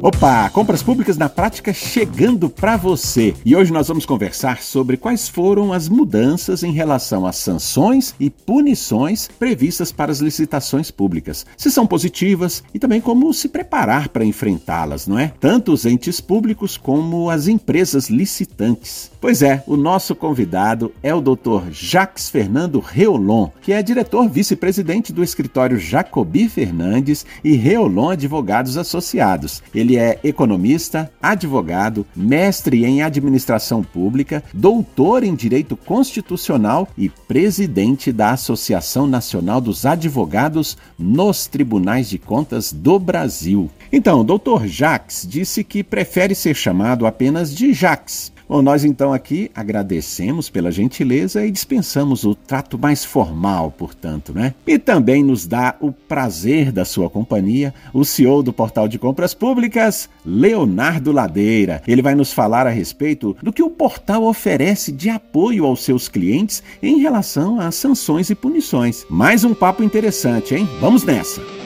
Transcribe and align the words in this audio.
Opa, 0.00 0.48
Compras 0.50 0.80
Públicas 0.80 1.16
na 1.16 1.28
Prática 1.28 1.72
chegando 1.72 2.48
para 2.48 2.76
você. 2.76 3.34
E 3.44 3.56
hoje 3.56 3.72
nós 3.72 3.88
vamos 3.88 4.06
conversar 4.06 4.62
sobre 4.62 4.96
quais 4.96 5.28
foram 5.28 5.72
as 5.72 5.88
mudanças 5.88 6.62
em 6.62 6.70
relação 6.70 7.26
às 7.26 7.34
sanções 7.34 8.14
e 8.20 8.30
punições 8.30 9.28
previstas 9.40 9.90
para 9.90 10.12
as 10.12 10.20
licitações 10.20 10.88
públicas. 10.92 11.44
Se 11.56 11.68
são 11.68 11.84
positivas 11.84 12.62
e 12.72 12.78
também 12.78 13.00
como 13.00 13.34
se 13.34 13.48
preparar 13.48 14.08
para 14.08 14.24
enfrentá-las, 14.24 15.08
não 15.08 15.18
é? 15.18 15.32
Tanto 15.40 15.72
os 15.72 15.84
entes 15.84 16.20
públicos 16.20 16.76
como 16.76 17.28
as 17.28 17.48
empresas 17.48 18.08
licitantes. 18.08 19.10
Pois 19.20 19.42
é, 19.42 19.64
o 19.66 19.76
nosso 19.76 20.14
convidado 20.14 20.92
é 21.02 21.12
o 21.12 21.20
Dr. 21.20 21.72
Jacques 21.72 22.28
Fernando 22.28 22.78
Reolon, 22.78 23.48
que 23.60 23.72
é 23.72 23.82
diretor 23.82 24.28
vice-presidente 24.28 25.12
do 25.12 25.24
escritório 25.24 25.76
Jacobi 25.76 26.48
Fernandes 26.48 27.26
e 27.42 27.56
Reolon 27.56 28.10
Advogados 28.10 28.76
Associados. 28.76 29.60
Ele 29.74 29.87
é 29.96 30.18
economista, 30.22 31.10
advogado, 31.22 32.06
mestre 32.14 32.84
em 32.84 33.02
administração 33.02 33.82
pública, 33.82 34.42
doutor 34.52 35.22
em 35.22 35.34
direito 35.34 35.76
constitucional 35.76 36.88
e 36.96 37.08
presidente 37.08 38.12
da 38.12 38.32
Associação 38.32 39.06
Nacional 39.06 39.60
dos 39.60 39.86
Advogados 39.86 40.76
nos 40.98 41.46
Tribunais 41.46 42.08
de 42.10 42.18
Contas 42.18 42.72
do 42.72 42.98
Brasil. 42.98 43.70
Então, 43.92 44.20
o 44.20 44.24
Dr. 44.24 44.66
Jacques 44.66 45.26
disse 45.28 45.64
que 45.64 45.82
prefere 45.82 46.34
ser 46.34 46.54
chamado 46.54 47.06
apenas 47.06 47.54
de 47.54 47.72
Jacques 47.72 48.32
Bom, 48.48 48.62
nós 48.62 48.82
então 48.82 49.12
aqui 49.12 49.50
agradecemos 49.54 50.48
pela 50.48 50.72
gentileza 50.72 51.44
e 51.44 51.50
dispensamos 51.50 52.24
o 52.24 52.34
trato 52.34 52.78
mais 52.78 53.04
formal, 53.04 53.70
portanto, 53.70 54.32
né? 54.32 54.54
E 54.66 54.78
também 54.78 55.22
nos 55.22 55.46
dá 55.46 55.76
o 55.80 55.92
prazer 55.92 56.72
da 56.72 56.84
sua 56.84 57.10
companhia, 57.10 57.74
o 57.92 58.06
CEO 58.06 58.42
do 58.42 58.50
Portal 58.50 58.88
de 58.88 58.98
Compras 58.98 59.34
Públicas, 59.34 60.08
Leonardo 60.24 61.12
Ladeira. 61.12 61.82
Ele 61.86 62.00
vai 62.00 62.14
nos 62.14 62.32
falar 62.32 62.66
a 62.66 62.70
respeito 62.70 63.36
do 63.42 63.52
que 63.52 63.62
o 63.62 63.68
portal 63.68 64.24
oferece 64.24 64.90
de 64.90 65.10
apoio 65.10 65.66
aos 65.66 65.84
seus 65.84 66.08
clientes 66.08 66.62
em 66.82 67.00
relação 67.00 67.60
às 67.60 67.74
sanções 67.74 68.30
e 68.30 68.34
punições. 68.34 69.04
Mais 69.10 69.44
um 69.44 69.52
papo 69.52 69.82
interessante, 69.82 70.54
hein? 70.54 70.66
Vamos 70.80 71.04
nessa! 71.04 71.57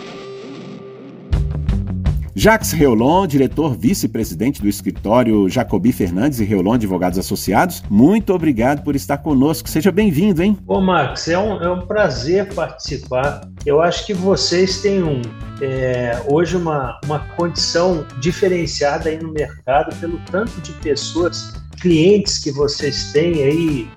Jacques 2.34 2.72
Reolon, 2.72 3.26
diretor 3.26 3.76
vice-presidente 3.76 4.62
do 4.62 4.68
escritório 4.68 5.48
Jacobi 5.50 5.92
Fernandes 5.92 6.40
e 6.40 6.44
Reolon 6.44 6.72
Advogados 6.72 7.18
Associados, 7.18 7.82
muito 7.90 8.32
obrigado 8.32 8.82
por 8.82 8.96
estar 8.96 9.18
conosco. 9.18 9.68
Seja 9.68 9.92
bem-vindo, 9.92 10.42
hein? 10.42 10.56
Ô, 10.66 10.80
Max, 10.80 11.28
é 11.28 11.38
um, 11.38 11.62
é 11.62 11.70
um 11.70 11.86
prazer 11.86 12.54
participar. 12.54 13.46
Eu 13.66 13.82
acho 13.82 14.06
que 14.06 14.14
vocês 14.14 14.80
têm 14.80 15.02
um, 15.02 15.20
é, 15.60 16.22
hoje 16.26 16.56
uma, 16.56 16.98
uma 17.04 17.18
condição 17.36 18.06
diferenciada 18.18 19.10
aí 19.10 19.22
no 19.22 19.30
mercado 19.30 19.94
pelo 19.96 20.18
tanto 20.30 20.58
de 20.62 20.72
pessoas, 20.72 21.52
clientes 21.80 22.38
que 22.38 22.50
vocês 22.50 23.12
têm 23.12 23.42
aí, 23.42 23.88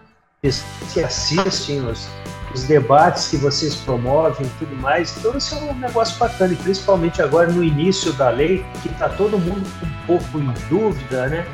que 0.93 0.99
assistem 0.99 1.79
os 1.87 2.07
os 2.55 2.63
debates 2.63 3.27
que 3.27 3.37
vocês 3.37 3.75
promovem 3.75 4.47
e 4.47 4.49
tudo 4.57 4.75
mais. 4.77 5.15
Então, 5.17 5.37
isso 5.37 5.53
é 5.55 5.57
um 5.59 5.75
negócio 5.75 6.17
bacana, 6.17 6.53
e 6.53 6.55
principalmente 6.55 7.21
agora 7.21 7.51
no 7.51 7.63
início 7.63 8.13
da 8.13 8.29
lei, 8.29 8.65
que 8.81 8.87
está 8.87 9.09
todo 9.09 9.37
mundo 9.37 9.67
um 9.83 10.07
pouco 10.07 10.39
em 10.39 10.53
dúvida, 10.69 11.27
né? 11.27 11.45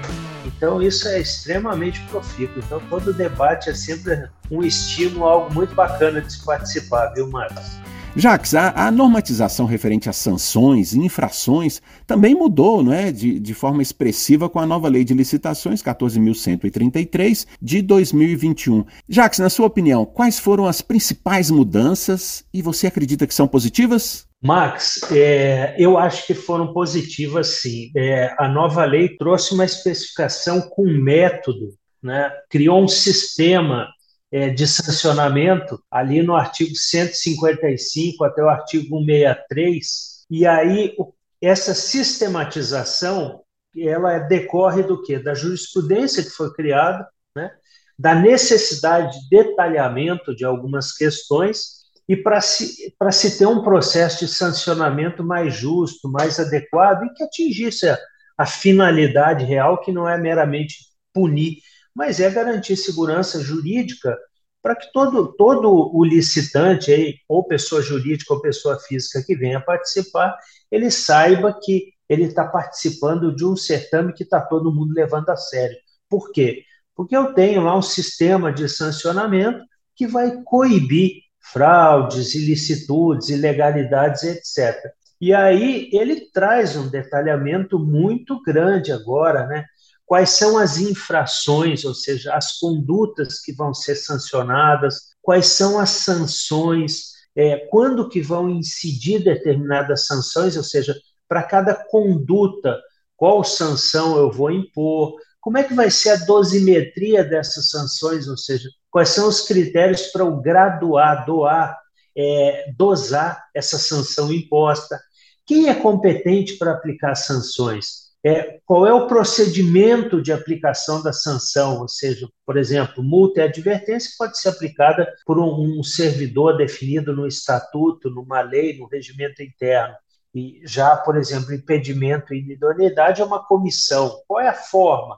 Então, 0.45 0.81
isso 0.81 1.07
é 1.07 1.19
extremamente 1.19 2.01
profícuo. 2.01 2.61
Então, 2.63 2.79
todo 2.89 3.13
debate 3.13 3.69
é 3.69 3.73
sempre 3.73 4.29
um 4.49 4.61
estímulo, 4.61 5.25
algo 5.25 5.53
muito 5.53 5.73
bacana 5.73 6.21
de 6.21 6.31
se 6.31 6.45
participar, 6.45 7.07
viu, 7.15 7.27
Marcos? 7.27 7.80
Jacques, 8.15 8.53
a, 8.53 8.87
a, 8.87 8.91
normatização 8.91 9.65
referente 9.65 10.09
a 10.09 10.13
sanções 10.13 10.93
e 10.93 10.99
infrações 10.99 11.81
também 12.05 12.35
mudou 12.35 12.83
não 12.83 12.91
é, 12.91 13.09
de, 13.09 13.39
de 13.39 13.53
forma 13.53 13.81
expressiva 13.81 14.49
com 14.49 14.59
a 14.59 14.65
nova 14.65 14.89
lei 14.89 15.05
de 15.05 15.13
licitações 15.13 15.81
14.133 15.81 17.47
de 17.61 17.81
2021. 17.81 18.83
Jacques, 19.07 19.39
na 19.39 19.49
sua 19.49 19.67
opinião, 19.67 20.05
quais 20.05 20.37
foram 20.37 20.65
as 20.67 20.81
principais 20.81 21.49
mudanças 21.49 22.43
e 22.53 22.61
você 22.61 22.87
acredita 22.87 23.25
que 23.25 23.33
são 23.33 23.47
positivas? 23.47 24.27
Max, 24.43 25.09
é, 25.11 25.75
eu 25.77 25.97
acho 25.97 26.27
que 26.27 26.33
foram 26.33 26.73
positivas 26.73 27.61
sim. 27.61 27.91
É, 27.95 28.35
a 28.37 28.49
nova 28.49 28.83
lei 28.83 29.15
trouxe 29.15 29.53
uma 29.53 29.63
especificação 29.63 30.61
com 30.61 30.83
método, 30.83 31.75
né? 32.03 32.29
criou 32.49 32.83
um 32.83 32.87
sistema 32.87 33.87
é, 34.31 34.49
de 34.49 34.65
sancionamento 34.67 35.81
ali 35.91 36.21
no 36.23 36.35
artigo 36.35 36.75
155 36.75 38.23
até 38.23 38.41
o 38.41 38.49
artigo 38.49 38.97
163, 38.99 40.25
e 40.29 40.45
aí 40.45 40.95
essa 41.41 41.73
sistematização 41.73 43.41
ela 43.77 44.19
decorre 44.19 44.83
do 44.83 45.01
que? 45.01 45.17
Da 45.19 45.33
jurisprudência 45.33 46.23
que 46.23 46.29
foi 46.29 46.53
criada, 46.53 47.07
né? 47.35 47.51
da 47.97 48.15
necessidade 48.15 49.19
de 49.19 49.29
detalhamento 49.29 50.35
de 50.35 50.43
algumas 50.43 50.91
questões 50.91 51.81
e 52.07 52.17
para 52.17 52.41
se, 52.41 52.93
se 53.11 53.37
ter 53.37 53.45
um 53.45 53.63
processo 53.63 54.25
de 54.25 54.31
sancionamento 54.31 55.23
mais 55.23 55.53
justo, 55.53 56.09
mais 56.09 56.39
adequado 56.39 57.05
e 57.05 57.13
que 57.13 57.23
atingisse 57.23 57.87
a, 57.87 57.97
a 58.37 58.45
finalidade 58.45 59.45
real, 59.45 59.81
que 59.81 59.91
não 59.91 60.09
é 60.09 60.17
meramente 60.17 60.77
punir 61.13 61.57
mas 61.95 62.19
é 62.19 62.29
garantir 62.29 62.75
segurança 62.75 63.41
jurídica 63.41 64.17
para 64.61 64.75
que 64.75 64.91
todo, 64.91 65.33
todo 65.33 65.91
o 65.93 66.03
licitante, 66.03 66.91
aí, 66.91 67.15
ou 67.27 67.43
pessoa 67.47 67.81
jurídica 67.81 68.33
ou 68.33 68.41
pessoa 68.41 68.79
física 68.79 69.23
que 69.25 69.35
venha 69.35 69.59
participar, 69.59 70.37
ele 70.69 70.91
saiba 70.91 71.57
que 71.61 71.93
ele 72.07 72.25
está 72.25 72.45
participando 72.45 73.35
de 73.35 73.45
um 73.45 73.55
certame 73.55 74.13
que 74.13 74.23
está 74.23 74.39
todo 74.41 74.73
mundo 74.73 74.93
levando 74.93 75.29
a 75.29 75.35
sério. 75.35 75.77
Por 76.09 76.31
quê? 76.31 76.63
Porque 76.95 77.15
eu 77.15 77.33
tenho 77.33 77.63
lá 77.63 77.75
um 77.75 77.81
sistema 77.81 78.51
de 78.51 78.69
sancionamento 78.69 79.63
que 79.95 80.07
vai 80.07 80.41
coibir 80.43 81.21
fraudes, 81.39 82.35
ilicitudes, 82.35 83.29
ilegalidades, 83.29 84.23
etc. 84.23 84.91
E 85.19 85.33
aí 85.33 85.89
ele 85.93 86.29
traz 86.31 86.75
um 86.75 86.89
detalhamento 86.89 87.79
muito 87.79 88.41
grande 88.43 88.91
agora, 88.91 89.47
né? 89.47 89.65
Quais 90.11 90.31
são 90.31 90.57
as 90.57 90.77
infrações, 90.77 91.85
ou 91.85 91.95
seja, 91.95 92.35
as 92.35 92.59
condutas 92.59 93.39
que 93.39 93.53
vão 93.53 93.73
ser 93.73 93.95
sancionadas, 93.95 95.15
quais 95.21 95.45
são 95.45 95.79
as 95.79 95.89
sanções, 95.89 97.11
é, 97.33 97.55
quando 97.71 98.09
que 98.09 98.21
vão 98.21 98.49
incidir 98.49 99.23
determinadas 99.23 100.07
sanções, 100.07 100.57
ou 100.57 100.65
seja, 100.65 100.93
para 101.29 101.41
cada 101.41 101.73
conduta, 101.73 102.77
qual 103.15 103.41
sanção 103.41 104.17
eu 104.17 104.29
vou 104.29 104.51
impor, 104.51 105.15
como 105.39 105.57
é 105.57 105.63
que 105.63 105.73
vai 105.73 105.89
ser 105.89 106.09
a 106.09 106.25
dosimetria 106.25 107.23
dessas 107.23 107.69
sanções, 107.69 108.27
ou 108.27 108.35
seja, 108.35 108.67
quais 108.89 109.07
são 109.07 109.29
os 109.29 109.39
critérios 109.39 110.07
para 110.07 110.25
o 110.25 110.41
graduar, 110.41 111.25
doar, 111.25 111.79
é, 112.17 112.69
dosar 112.77 113.45
essa 113.55 113.79
sanção 113.79 114.29
imposta, 114.29 114.99
quem 115.45 115.69
é 115.69 115.73
competente 115.73 116.57
para 116.57 116.73
aplicar 116.73 117.15
sanções? 117.15 118.00
É, 118.23 118.59
qual 118.65 118.85
é 118.85 118.93
o 118.93 119.07
procedimento 119.07 120.21
de 120.21 120.31
aplicação 120.31 121.01
da 121.01 121.11
sanção, 121.11 121.81
ou 121.81 121.87
seja, 121.87 122.27
por 122.45 122.55
exemplo, 122.55 123.03
multa 123.03 123.41
e 123.41 123.43
advertência 123.43 124.11
pode 124.17 124.39
ser 124.39 124.49
aplicada 124.49 125.11
por 125.25 125.39
um, 125.39 125.79
um 125.79 125.83
servidor 125.83 126.55
definido 126.55 127.15
no 127.15 127.25
estatuto, 127.25 128.11
numa 128.11 128.41
lei, 128.41 128.77
no 128.77 128.85
regimento 128.85 129.41
interno. 129.41 129.95
E 130.33 130.61
já, 130.63 130.95
por 130.95 131.17
exemplo, 131.17 131.53
impedimento 131.53 132.33
e 132.33 132.39
inidoneidade 132.39 133.21
é 133.21 133.25
uma 133.25 133.43
comissão. 133.45 134.21
Qual 134.27 134.39
é 134.39 134.47
a 134.47 134.53
forma? 134.53 135.17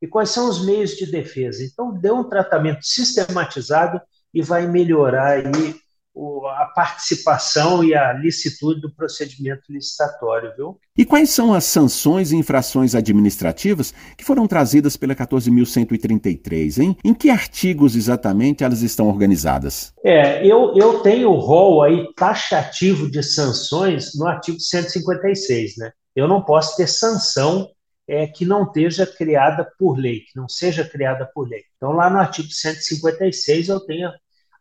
E 0.00 0.06
quais 0.06 0.30
são 0.30 0.48
os 0.48 0.64
meios 0.64 0.96
de 0.96 1.06
defesa? 1.06 1.64
Então, 1.64 1.92
dê 1.92 2.10
um 2.10 2.28
tratamento 2.28 2.84
sistematizado 2.84 4.00
e 4.32 4.42
vai 4.42 4.66
melhorar 4.66 5.38
aí 5.38 5.74
a 6.16 6.66
participação 6.74 7.82
e 7.82 7.94
a 7.94 8.12
licitude 8.12 8.80
do 8.80 8.94
procedimento 8.94 9.62
licitatório, 9.68 10.52
viu? 10.56 10.78
E 10.96 11.04
quais 11.04 11.30
são 11.30 11.52
as 11.52 11.64
sanções 11.64 12.30
e 12.30 12.36
infrações 12.36 12.94
administrativas 12.94 13.92
que 14.16 14.24
foram 14.24 14.46
trazidas 14.46 14.96
pela 14.96 15.14
14.133, 15.14 16.82
hein? 16.82 16.96
Em 17.04 17.12
que 17.12 17.30
artigos 17.30 17.96
exatamente 17.96 18.62
elas 18.62 18.82
estão 18.82 19.08
organizadas? 19.08 19.92
É, 20.04 20.46
eu, 20.46 20.72
eu 20.76 21.00
tenho 21.00 21.30
o 21.30 21.38
rol 21.40 21.82
aí 21.82 22.12
taxativo 22.14 23.10
de 23.10 23.22
sanções 23.22 24.14
no 24.14 24.26
artigo 24.26 24.60
156, 24.60 25.76
né? 25.78 25.90
Eu 26.14 26.28
não 26.28 26.42
posso 26.42 26.76
ter 26.76 26.86
sanção 26.86 27.68
é, 28.06 28.26
que 28.26 28.44
não 28.44 28.64
esteja 28.64 29.06
criada 29.06 29.68
por 29.78 29.98
lei, 29.98 30.20
que 30.20 30.36
não 30.36 30.48
seja 30.48 30.84
criada 30.84 31.28
por 31.34 31.48
lei. 31.48 31.62
Então, 31.76 31.92
lá 31.92 32.08
no 32.08 32.18
artigo 32.18 32.48
156, 32.48 33.68
eu 33.68 33.80
tenho 33.80 34.10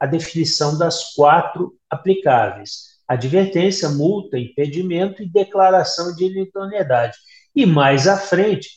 a 0.04 0.06
definição 0.06 0.78
das 0.78 1.14
quatro 1.14 1.80
aplicáveis: 1.90 3.00
advertência, 3.08 3.88
multa, 3.88 4.38
impedimento 4.38 5.24
e 5.24 5.30
declaração 5.30 6.14
de 6.14 6.26
inidoneidade. 6.26 7.18
E 7.56 7.66
mais 7.66 8.06
à 8.06 8.18
frente, 8.18 8.68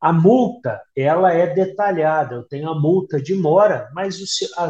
a 0.00 0.12
multa 0.12 0.80
ela 0.96 1.32
é 1.32 1.52
detalhada. 1.52 2.36
Eu 2.36 2.44
tenho 2.44 2.70
a 2.70 2.78
multa 2.78 3.20
de 3.20 3.34
mora, 3.34 3.90
mas 3.92 4.20
o, 4.20 4.24
a, 4.56 4.68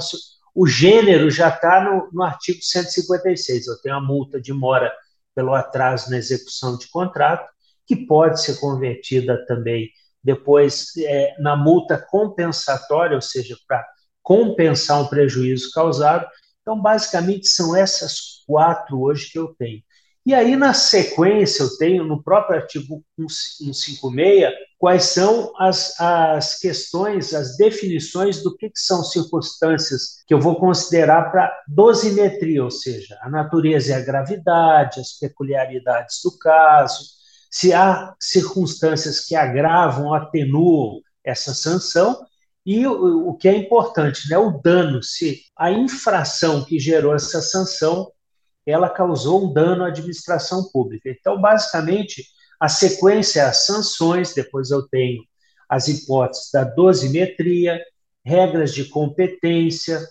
o 0.55 0.67
gênero 0.67 1.31
já 1.31 1.51
está 1.51 1.85
no, 1.85 2.09
no 2.11 2.23
artigo 2.23 2.61
156. 2.63 3.67
Eu 3.67 3.79
tenho 3.83 3.97
a 3.97 4.01
multa 4.01 4.41
de 4.41 4.55
mora 4.55 4.91
pelo 5.35 5.55
atraso 5.55 6.11
na 6.11 6.17
execução 6.17 6.79
de 6.79 6.89
contrato, 6.89 7.47
que 7.87 7.95
pode 7.95 8.41
ser 8.41 8.59
convertida 8.59 9.45
também 9.47 9.91
depois 10.25 10.87
é, 10.97 11.35
na 11.39 11.55
multa 11.55 11.99
compensatória, 11.99 13.15
ou 13.15 13.21
seja, 13.21 13.55
para 13.69 13.87
compensar 14.29 15.01
um 15.01 15.07
prejuízo 15.07 15.71
causado. 15.73 16.27
Então, 16.61 16.79
basicamente, 16.79 17.49
são 17.49 17.75
essas 17.75 18.45
quatro 18.47 19.01
hoje 19.01 19.31
que 19.33 19.39
eu 19.39 19.55
tenho. 19.59 19.83
E 20.27 20.35
aí, 20.35 20.55
na 20.55 20.75
sequência, 20.75 21.63
eu 21.63 21.79
tenho 21.79 22.05
no 22.05 22.23
próprio 22.23 22.61
artigo 22.61 23.03
156 23.19 24.53
quais 24.77 25.05
são 25.05 25.51
as, 25.59 25.99
as 25.99 26.59
questões, 26.59 27.33
as 27.33 27.57
definições 27.57 28.43
do 28.43 28.55
que, 28.55 28.69
que 28.69 28.79
são 28.79 29.03
circunstâncias 29.03 30.23
que 30.27 30.35
eu 30.35 30.39
vou 30.39 30.57
considerar 30.57 31.33
para 31.33 31.51
dosimetria, 31.67 32.63
ou 32.63 32.71
seja, 32.71 33.19
a 33.23 33.31
natureza 33.31 33.91
e 33.91 33.95
a 33.95 34.05
gravidade, 34.05 35.01
as 35.01 35.19
peculiaridades 35.19 36.21
do 36.23 36.39
caso, 36.39 37.03
se 37.51 37.73
há 37.73 38.15
circunstâncias 38.21 39.21
que 39.21 39.35
agravam, 39.35 40.13
atenuam 40.13 41.01
essa 41.25 41.55
sanção, 41.55 42.28
e 42.65 42.87
o, 42.87 43.31
o 43.31 43.35
que 43.37 43.49
é 43.49 43.57
importante, 43.57 44.29
né, 44.29 44.37
o 44.37 44.61
dano, 44.63 45.03
se 45.03 45.43
a 45.57 45.71
infração 45.73 46.65
que 46.65 46.79
gerou 46.79 47.15
essa 47.15 47.41
sanção 47.41 48.11
ela 48.71 48.91
causou 48.91 49.45
um 49.45 49.53
dano 49.53 49.85
à 49.85 49.89
administração 49.89 50.69
pública. 50.71 51.09
Então, 51.09 51.41
basicamente, 51.41 52.23
a 52.61 52.69
sequência 52.69 53.41
é 53.41 53.45
as 53.45 53.65
sanções, 53.65 54.35
depois 54.35 54.71
eu 54.71 54.87
tenho 54.89 55.23
as 55.69 55.89
hipóteses 55.89 56.51
da 56.53 56.65
dosimetria, 56.65 57.81
regras 58.25 58.75
de 58.75 58.85
competência, 58.85 60.07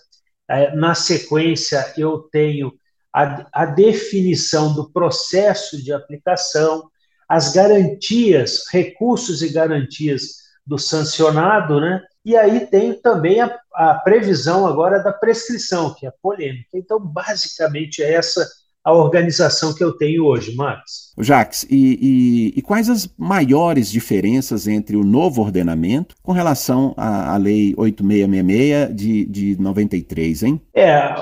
é, 0.48 0.74
na 0.74 0.94
sequência 0.94 1.92
eu 1.96 2.20
tenho 2.32 2.72
a, 3.14 3.46
a 3.52 3.66
definição 3.66 4.74
do 4.74 4.90
processo 4.90 5.82
de 5.82 5.92
aplicação, 5.92 6.90
as 7.28 7.52
garantias, 7.52 8.64
recursos 8.72 9.42
e 9.42 9.50
garantias 9.50 10.47
do 10.68 10.78
sancionado, 10.78 11.80
né? 11.80 12.02
E 12.24 12.36
aí 12.36 12.66
tem 12.66 12.92
também 12.92 13.40
a, 13.40 13.58
a 13.72 13.94
previsão 13.94 14.66
agora 14.66 15.02
da 15.02 15.12
prescrição, 15.12 15.94
que 15.94 16.06
é 16.06 16.12
polêmica. 16.22 16.68
Então, 16.74 17.00
basicamente, 17.00 18.02
é 18.02 18.12
essa 18.12 18.46
a 18.84 18.92
organização 18.92 19.74
que 19.74 19.82
eu 19.82 19.92
tenho 19.92 20.24
hoje, 20.24 20.54
Max. 20.54 21.12
Jax, 21.18 21.66
e, 21.68 21.98
e, 22.00 22.58
e, 22.58 22.62
quais 22.62 22.88
as 22.88 23.08
maiores 23.18 23.90
diferenças 23.90 24.66
entre 24.66 24.96
o 24.96 25.04
novo 25.04 25.42
ordenamento 25.42 26.14
com 26.22 26.32
relação 26.32 26.94
à, 26.96 27.34
à 27.34 27.36
Lei 27.36 27.74
8666 27.76 28.94
de, 28.94 29.26
de 29.26 29.60
93, 29.60 30.42
hein? 30.42 30.60
É, 30.74 31.14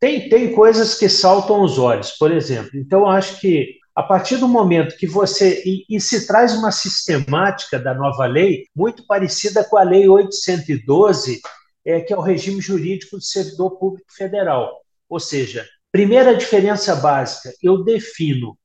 tem, 0.00 0.28
tem 0.28 0.52
coisas 0.52 0.98
que 0.98 1.08
saltam 1.08 1.62
os 1.62 1.78
olhos, 1.78 2.12
por 2.12 2.30
exemplo. 2.30 2.70
Então, 2.74 3.08
acho 3.08 3.40
que 3.40 3.76
a 3.96 4.02
partir 4.02 4.36
do 4.36 4.46
momento 4.46 4.98
que 4.98 5.06
você. 5.06 5.62
E, 5.64 5.86
e, 5.88 5.98
se 5.98 6.26
traz 6.26 6.52
uma 6.52 6.70
sistemática 6.70 7.78
da 7.78 7.94
nova 7.94 8.26
lei, 8.26 8.66
muito 8.76 9.06
parecida 9.06 9.64
com 9.64 9.78
a 9.78 9.82
Lei 9.82 10.06
812, 10.06 11.40
é, 11.82 12.00
que 12.02 12.12
é 12.12 12.16
o 12.16 12.20
regime 12.20 12.60
jurídico 12.60 13.16
do 13.16 13.22
servidor 13.22 13.78
público 13.78 14.12
federal. 14.12 14.70
Ou 15.08 15.18
seja, 15.18 15.66
primeira 15.90 16.36
diferença 16.36 16.94
básica, 16.94 17.54
eu 17.62 17.82
defino 17.82 18.58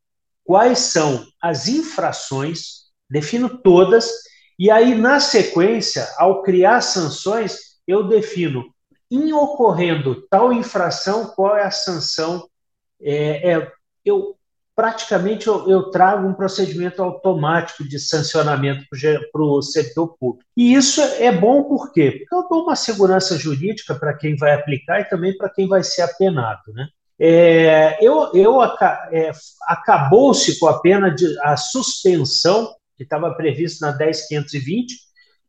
quais 0.44 0.80
são 0.80 1.26
as 1.42 1.70
infrações, 1.70 2.90
defino 3.10 3.62
todas, 3.62 4.10
e 4.60 4.70
aí, 4.70 4.94
na 4.96 5.22
sequência, 5.22 6.08
ao 6.18 6.44
criar 6.44 6.82
sanções, 6.82 7.58
eu 7.88 8.08
defino, 8.08 8.66
em 9.10 9.32
ocorrendo 9.32 10.28
tal 10.30 10.52
infração, 10.52 11.28
qual 11.28 11.56
é 11.56 11.64
a 11.64 11.72
sanção. 11.72 12.48
É, 13.02 13.54
é, 13.54 13.72
eu 14.04 14.36
praticamente 14.76 15.48
eu, 15.48 15.70
eu, 15.70 15.92
trago 15.92 16.28
um 16.28 16.34
procedimento 16.34 17.02
automático 17.02 17.88
de 17.88 18.00
sancionamento 18.00 18.86
para 19.32 19.42
o 19.42 19.62
setor 19.62 20.16
público. 20.18 20.46
E 20.56 20.74
isso 20.74 21.02
é 21.02 21.32
bom 21.32 21.64
por 21.64 21.92
quê? 21.92 22.12
Porque 22.12 22.36
eu 22.36 22.48
dou 22.50 22.64
uma 22.64 22.76
segurança 22.76 23.38
jurídica 23.38 23.96
para 23.96 24.14
quem 24.14 24.36
vai 24.36 24.54
aplicar 24.54 25.02
e 25.02 25.06
também 25.06 25.36
para 25.36 25.50
quem 25.50 25.68
vai 25.68 25.84
ser 25.84 26.04
apenado. 26.04 26.74
Né? 26.74 26.88
É, 27.20 27.98
eu, 28.02 28.32
eu 28.34 28.64
é, 28.64 29.32
acabou-se 29.68 30.58
com 30.60 30.68
a 30.68 30.80
pena 30.80 31.10
de 31.10 31.28
a 31.42 31.58
suspensão 31.58 32.74
que 32.98 33.04
estava 33.04 33.34
prevista 33.36 33.86
na 33.86 33.92
10520 33.92 34.96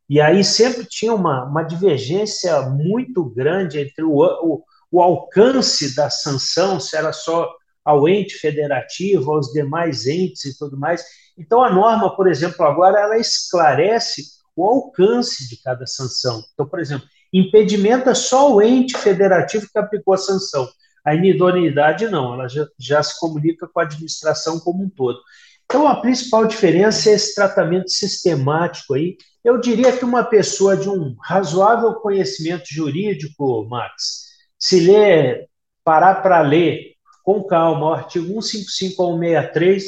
e 0.08 0.20
aí 0.20 0.44
sempre 0.44 0.84
tinha 0.84 1.14
uma, 1.14 1.44
uma 1.44 1.62
divergência 1.62 2.60
muito 2.62 3.24
grande 3.24 3.78
entre 3.78 4.04
o, 4.04 4.18
o, 4.18 4.62
o 4.90 5.00
alcance 5.00 5.94
da 5.96 6.10
sanção, 6.10 6.78
se 6.78 6.94
era 6.96 7.12
só 7.12 7.50
ao 7.84 8.08
ente 8.08 8.34
federativo, 8.34 9.32
aos 9.32 9.52
demais 9.52 10.06
entes 10.06 10.44
e 10.44 10.58
tudo 10.58 10.78
mais. 10.78 11.04
Então, 11.36 11.62
a 11.62 11.70
norma, 11.70 12.14
por 12.14 12.28
exemplo, 12.28 12.64
agora 12.64 13.00
ela 13.00 13.18
esclarece 13.18 14.22
o 14.54 14.64
alcance 14.66 15.48
de 15.48 15.60
cada 15.62 15.86
sanção. 15.86 16.42
Então, 16.52 16.66
por 16.66 16.80
exemplo, 16.80 17.06
impedimento 17.32 18.08
é 18.08 18.14
só 18.14 18.54
o 18.54 18.62
ente 18.62 18.96
federativo 18.96 19.66
que 19.70 19.78
aplicou 19.78 20.14
a 20.14 20.18
sanção. 20.18 20.68
A 21.04 21.14
inidoneidade 21.14 22.08
não, 22.08 22.34
ela 22.34 22.48
já, 22.48 22.66
já 22.78 23.02
se 23.02 23.18
comunica 23.18 23.66
com 23.66 23.80
a 23.80 23.82
administração 23.82 24.60
como 24.60 24.84
um 24.84 24.90
todo. 24.90 25.18
Então, 25.64 25.88
a 25.88 26.00
principal 26.00 26.46
diferença 26.46 27.08
é 27.08 27.14
esse 27.14 27.34
tratamento 27.34 27.90
sistemático 27.90 28.94
aí. 28.94 29.16
Eu 29.42 29.58
diria 29.58 29.96
que 29.96 30.04
uma 30.04 30.22
pessoa 30.22 30.76
de 30.76 30.88
um 30.88 31.16
razoável 31.20 31.94
conhecimento 31.94 32.64
jurídico, 32.66 33.66
Max, 33.68 34.26
se 34.58 34.80
ler, 34.80 35.48
parar 35.82 36.16
para 36.16 36.40
ler 36.42 36.91
com 37.22 37.42
calma. 37.44 37.90
O 37.90 37.92
artigo 37.92 38.42
155 38.42 39.02
ao 39.02 39.18
163, 39.18 39.84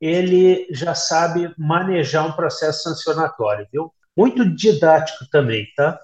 ele 0.00 0.66
já 0.70 0.94
sabe 0.94 1.52
manejar 1.58 2.26
um 2.26 2.32
processo 2.32 2.82
sancionatório, 2.84 3.66
viu? 3.72 3.92
Muito 4.16 4.44
didático 4.44 5.26
também, 5.30 5.66
tá? 5.76 5.98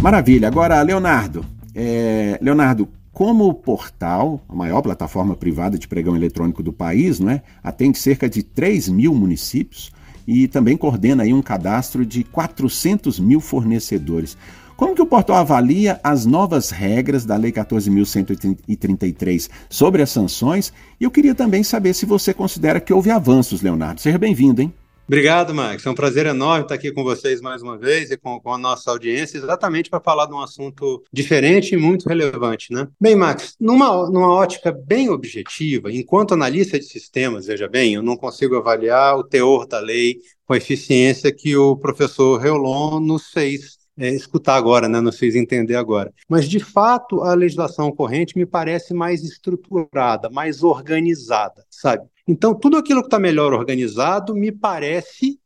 Maravilha. 0.00 0.48
Agora, 0.48 0.80
Leonardo. 0.82 1.44
É, 1.74 2.38
Leonardo, 2.40 2.88
como 3.12 3.52
portal, 3.52 4.40
a 4.48 4.54
maior 4.54 4.80
plataforma 4.82 5.36
privada 5.36 5.78
de 5.78 5.86
pregão 5.86 6.16
eletrônico 6.16 6.62
do 6.62 6.72
país, 6.72 7.20
não 7.20 7.30
é? 7.30 7.42
atende 7.62 7.98
cerca 7.98 8.28
de 8.28 8.42
3 8.42 8.88
mil 8.88 9.14
municípios 9.14 9.92
e 10.26 10.48
também 10.48 10.76
coordena 10.76 11.22
aí 11.22 11.34
um 11.34 11.42
cadastro 11.42 12.06
de 12.06 12.24
400 12.24 13.18
mil 13.18 13.40
fornecedores. 13.40 14.36
Como 14.80 14.94
que 14.94 15.02
o 15.02 15.06
portal 15.06 15.36
avalia 15.36 16.00
as 16.02 16.24
novas 16.24 16.70
regras 16.70 17.26
da 17.26 17.36
Lei 17.36 17.52
14.133 17.52 19.50
sobre 19.68 20.00
as 20.00 20.08
sanções? 20.08 20.72
E 20.98 21.04
eu 21.04 21.10
queria 21.10 21.34
também 21.34 21.62
saber 21.62 21.92
se 21.92 22.06
você 22.06 22.32
considera 22.32 22.80
que 22.80 22.90
houve 22.90 23.10
avanços, 23.10 23.60
Leonardo. 23.60 24.00
Seja 24.00 24.16
bem-vindo, 24.16 24.62
hein? 24.62 24.72
Obrigado, 25.06 25.54
Max. 25.54 25.84
É 25.84 25.90
um 25.90 25.94
prazer 25.94 26.24
enorme 26.24 26.62
estar 26.62 26.76
aqui 26.76 26.90
com 26.92 27.04
vocês 27.04 27.42
mais 27.42 27.60
uma 27.60 27.76
vez 27.76 28.10
e 28.10 28.16
com, 28.16 28.40
com 28.40 28.54
a 28.54 28.56
nossa 28.56 28.90
audiência, 28.90 29.36
exatamente 29.36 29.90
para 29.90 30.00
falar 30.00 30.24
de 30.24 30.32
um 30.32 30.40
assunto 30.40 31.04
diferente 31.12 31.74
e 31.74 31.76
muito 31.76 32.08
relevante, 32.08 32.72
né? 32.72 32.88
Bem, 32.98 33.14
Max, 33.14 33.56
numa, 33.60 34.08
numa 34.08 34.32
ótica 34.32 34.72
bem 34.72 35.10
objetiva, 35.10 35.92
enquanto 35.92 36.32
analista 36.32 36.78
de 36.78 36.86
sistemas, 36.86 37.48
veja 37.48 37.68
bem, 37.68 37.92
eu 37.92 38.02
não 38.02 38.16
consigo 38.16 38.56
avaliar 38.56 39.18
o 39.18 39.24
teor 39.24 39.66
da 39.66 39.78
lei 39.78 40.16
com 40.46 40.54
a 40.54 40.56
eficiência 40.56 41.30
que 41.30 41.54
o 41.54 41.76
professor 41.76 42.40
Reolon 42.40 42.98
nos 42.98 43.28
fez 43.30 43.79
é, 44.00 44.08
escutar 44.08 44.56
agora, 44.56 44.88
né, 44.88 44.98
nos 45.00 45.18
fez 45.18 45.36
entender 45.36 45.76
agora. 45.76 46.12
Mas, 46.26 46.48
de 46.48 46.58
fato, 46.58 47.22
a 47.22 47.34
legislação 47.34 47.92
corrente 47.92 48.36
me 48.36 48.46
parece 48.46 48.94
mais 48.94 49.22
estruturada, 49.22 50.30
mais 50.30 50.62
organizada, 50.62 51.64
sabe? 51.68 52.08
Então, 52.26 52.54
tudo 52.54 52.78
aquilo 52.78 53.02
que 53.02 53.08
está 53.08 53.18
melhor 53.18 53.52
organizado 53.52 54.34
me 54.34 54.50
parece 54.50 55.38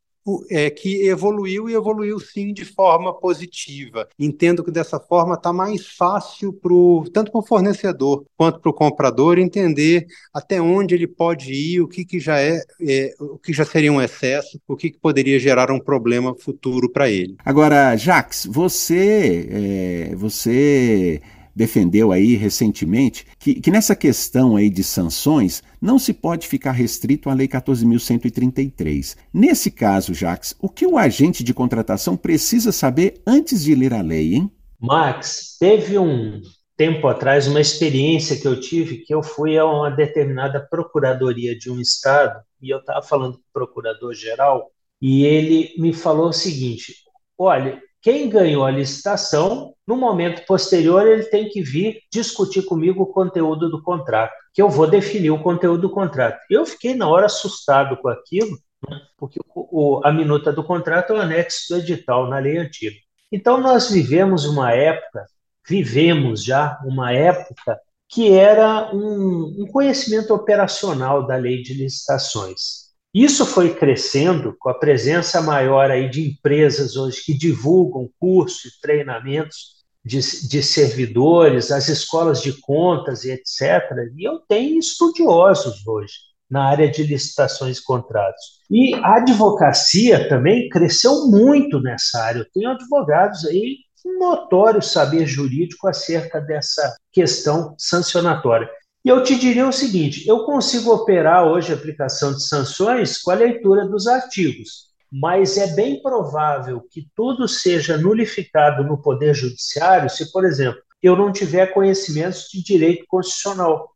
é, 0.50 0.70
que 0.70 1.06
evoluiu 1.06 1.68
e 1.68 1.74
evoluiu 1.74 2.18
sim 2.18 2.52
de 2.52 2.64
forma 2.64 3.12
positiva. 3.12 4.08
Entendo 4.18 4.64
que 4.64 4.70
dessa 4.70 4.98
forma 4.98 5.34
está 5.34 5.52
mais 5.52 5.86
fácil 5.86 6.52
pro, 6.52 7.04
tanto 7.12 7.30
para 7.30 7.40
o 7.40 7.46
fornecedor 7.46 8.24
quanto 8.36 8.60
para 8.60 8.70
o 8.70 8.74
comprador 8.74 9.38
entender 9.38 10.06
até 10.32 10.60
onde 10.60 10.94
ele 10.94 11.06
pode 11.06 11.52
ir, 11.52 11.80
o 11.80 11.88
que, 11.88 12.04
que 12.04 12.18
já 12.18 12.40
é, 12.40 12.60
é 12.80 13.14
o 13.20 13.38
que 13.38 13.52
já 13.52 13.64
seria 13.64 13.92
um 13.92 14.00
excesso, 14.00 14.58
o 14.66 14.76
que, 14.76 14.90
que 14.90 14.98
poderia 14.98 15.38
gerar 15.38 15.70
um 15.70 15.80
problema 15.80 16.34
futuro 16.34 16.90
para 16.90 17.08
ele. 17.10 17.36
Agora, 17.44 17.96
Jax, 17.96 18.46
você, 18.50 19.48
é, 19.50 20.14
você 20.16 21.20
defendeu 21.54 22.12
aí 22.12 22.34
recentemente 22.34 23.26
que, 23.38 23.54
que 23.54 23.70
nessa 23.70 23.94
questão 23.94 24.56
aí 24.56 24.68
de 24.68 24.82
sanções 24.82 25.62
não 25.80 25.98
se 25.98 26.12
pode 26.12 26.48
ficar 26.48 26.72
restrito 26.72 27.30
à 27.30 27.34
Lei 27.34 27.46
14.133. 27.46 29.16
Nesse 29.32 29.70
caso, 29.70 30.14
Jax, 30.14 30.56
o 30.60 30.68
que 30.68 30.86
o 30.86 30.98
agente 30.98 31.44
de 31.44 31.54
contratação 31.54 32.16
precisa 32.16 32.72
saber 32.72 33.20
antes 33.26 33.64
de 33.64 33.74
ler 33.74 33.94
a 33.94 34.00
lei, 34.00 34.34
hein? 34.34 34.50
Max, 34.80 35.56
teve 35.58 35.98
um 35.98 36.40
tempo 36.76 37.06
atrás 37.06 37.46
uma 37.46 37.60
experiência 37.60 38.36
que 38.36 38.46
eu 38.46 38.58
tive 38.58 38.98
que 38.98 39.14
eu 39.14 39.22
fui 39.22 39.56
a 39.56 39.64
uma 39.64 39.90
determinada 39.90 40.60
procuradoria 40.60 41.56
de 41.56 41.70
um 41.70 41.80
estado 41.80 42.42
e 42.60 42.70
eu 42.70 42.78
estava 42.78 43.02
falando 43.02 43.34
com 43.34 43.40
o 43.40 43.52
procurador-geral 43.52 44.70
e 45.00 45.24
ele 45.24 45.74
me 45.78 45.92
falou 45.92 46.28
o 46.28 46.32
seguinte: 46.32 46.94
olha, 47.38 47.80
quem 48.04 48.28
ganhou 48.28 48.66
a 48.66 48.70
licitação, 48.70 49.74
no 49.86 49.96
momento 49.96 50.44
posterior, 50.44 51.06
ele 51.06 51.22
tem 51.22 51.48
que 51.48 51.62
vir 51.62 52.02
discutir 52.12 52.60
comigo 52.66 53.02
o 53.02 53.06
conteúdo 53.06 53.70
do 53.70 53.82
contrato, 53.82 54.34
que 54.52 54.60
eu 54.60 54.68
vou 54.68 54.86
definir 54.86 55.30
o 55.30 55.42
conteúdo 55.42 55.80
do 55.80 55.90
contrato. 55.90 56.38
Eu 56.50 56.66
fiquei 56.66 56.94
na 56.94 57.08
hora 57.08 57.24
assustado 57.24 57.96
com 57.96 58.08
aquilo, 58.08 58.58
né, 58.86 59.00
porque 59.16 59.40
o, 59.54 60.02
a 60.04 60.12
minuta 60.12 60.52
do 60.52 60.62
contrato 60.62 61.14
é 61.14 61.16
o 61.16 61.20
anexo 61.22 61.70
do 61.70 61.78
edital 61.78 62.28
na 62.28 62.38
lei 62.38 62.58
antiga. 62.58 62.94
Então, 63.32 63.58
nós 63.58 63.90
vivemos 63.90 64.44
uma 64.44 64.70
época, 64.70 65.24
vivemos 65.66 66.44
já 66.44 66.78
uma 66.84 67.10
época 67.10 67.80
que 68.06 68.34
era 68.34 68.94
um, 68.94 69.62
um 69.62 69.66
conhecimento 69.72 70.34
operacional 70.34 71.26
da 71.26 71.36
lei 71.36 71.62
de 71.62 71.72
licitações. 71.72 72.83
Isso 73.14 73.46
foi 73.46 73.72
crescendo 73.72 74.56
com 74.58 74.68
a 74.68 74.74
presença 74.74 75.40
maior 75.40 75.88
aí 75.88 76.10
de 76.10 76.28
empresas 76.30 76.96
hoje 76.96 77.22
que 77.24 77.32
divulgam 77.32 78.10
cursos, 78.18 78.80
treinamentos 78.80 79.84
de, 80.04 80.18
de 80.48 80.62
servidores, 80.62 81.70
as 81.70 81.88
escolas 81.88 82.42
de 82.42 82.60
contas 82.60 83.24
e 83.24 83.30
etc. 83.30 83.88
E 84.16 84.28
eu 84.28 84.40
tenho 84.48 84.78
estudiosos 84.80 85.86
hoje 85.86 86.14
na 86.50 86.68
área 86.68 86.90
de 86.90 87.04
licitações 87.04 87.78
e 87.78 87.84
contratos. 87.84 88.60
E 88.70 88.94
a 88.96 89.16
advocacia 89.16 90.28
também 90.28 90.68
cresceu 90.68 91.26
muito 91.28 91.80
nessa 91.80 92.20
área. 92.20 92.40
Eu 92.40 92.50
tenho 92.52 92.70
advogados 92.70 93.46
aí 93.46 93.78
com 94.02 94.18
notório 94.18 94.82
saber 94.82 95.24
jurídico 95.26 95.88
acerca 95.88 96.40
dessa 96.40 96.96
questão 97.12 97.74
sancionatória. 97.78 98.68
E 99.04 99.08
eu 99.08 99.22
te 99.22 99.36
diria 99.36 99.68
o 99.68 99.72
seguinte: 99.72 100.26
eu 100.26 100.44
consigo 100.44 100.90
operar 100.90 101.46
hoje 101.46 101.72
a 101.72 101.76
aplicação 101.76 102.32
de 102.32 102.42
sanções 102.42 103.18
com 103.18 103.30
a 103.30 103.34
leitura 103.34 103.86
dos 103.86 104.06
artigos, 104.06 104.88
mas 105.12 105.58
é 105.58 105.74
bem 105.74 106.00
provável 106.00 106.80
que 106.90 107.06
tudo 107.14 107.46
seja 107.46 107.98
nulificado 107.98 108.82
no 108.82 109.00
Poder 109.00 109.34
Judiciário 109.34 110.08
se, 110.08 110.32
por 110.32 110.44
exemplo, 110.44 110.80
eu 111.02 111.14
não 111.14 111.30
tiver 111.30 111.66
conhecimentos 111.66 112.48
de 112.50 112.62
direito 112.62 113.04
constitucional. 113.06 113.90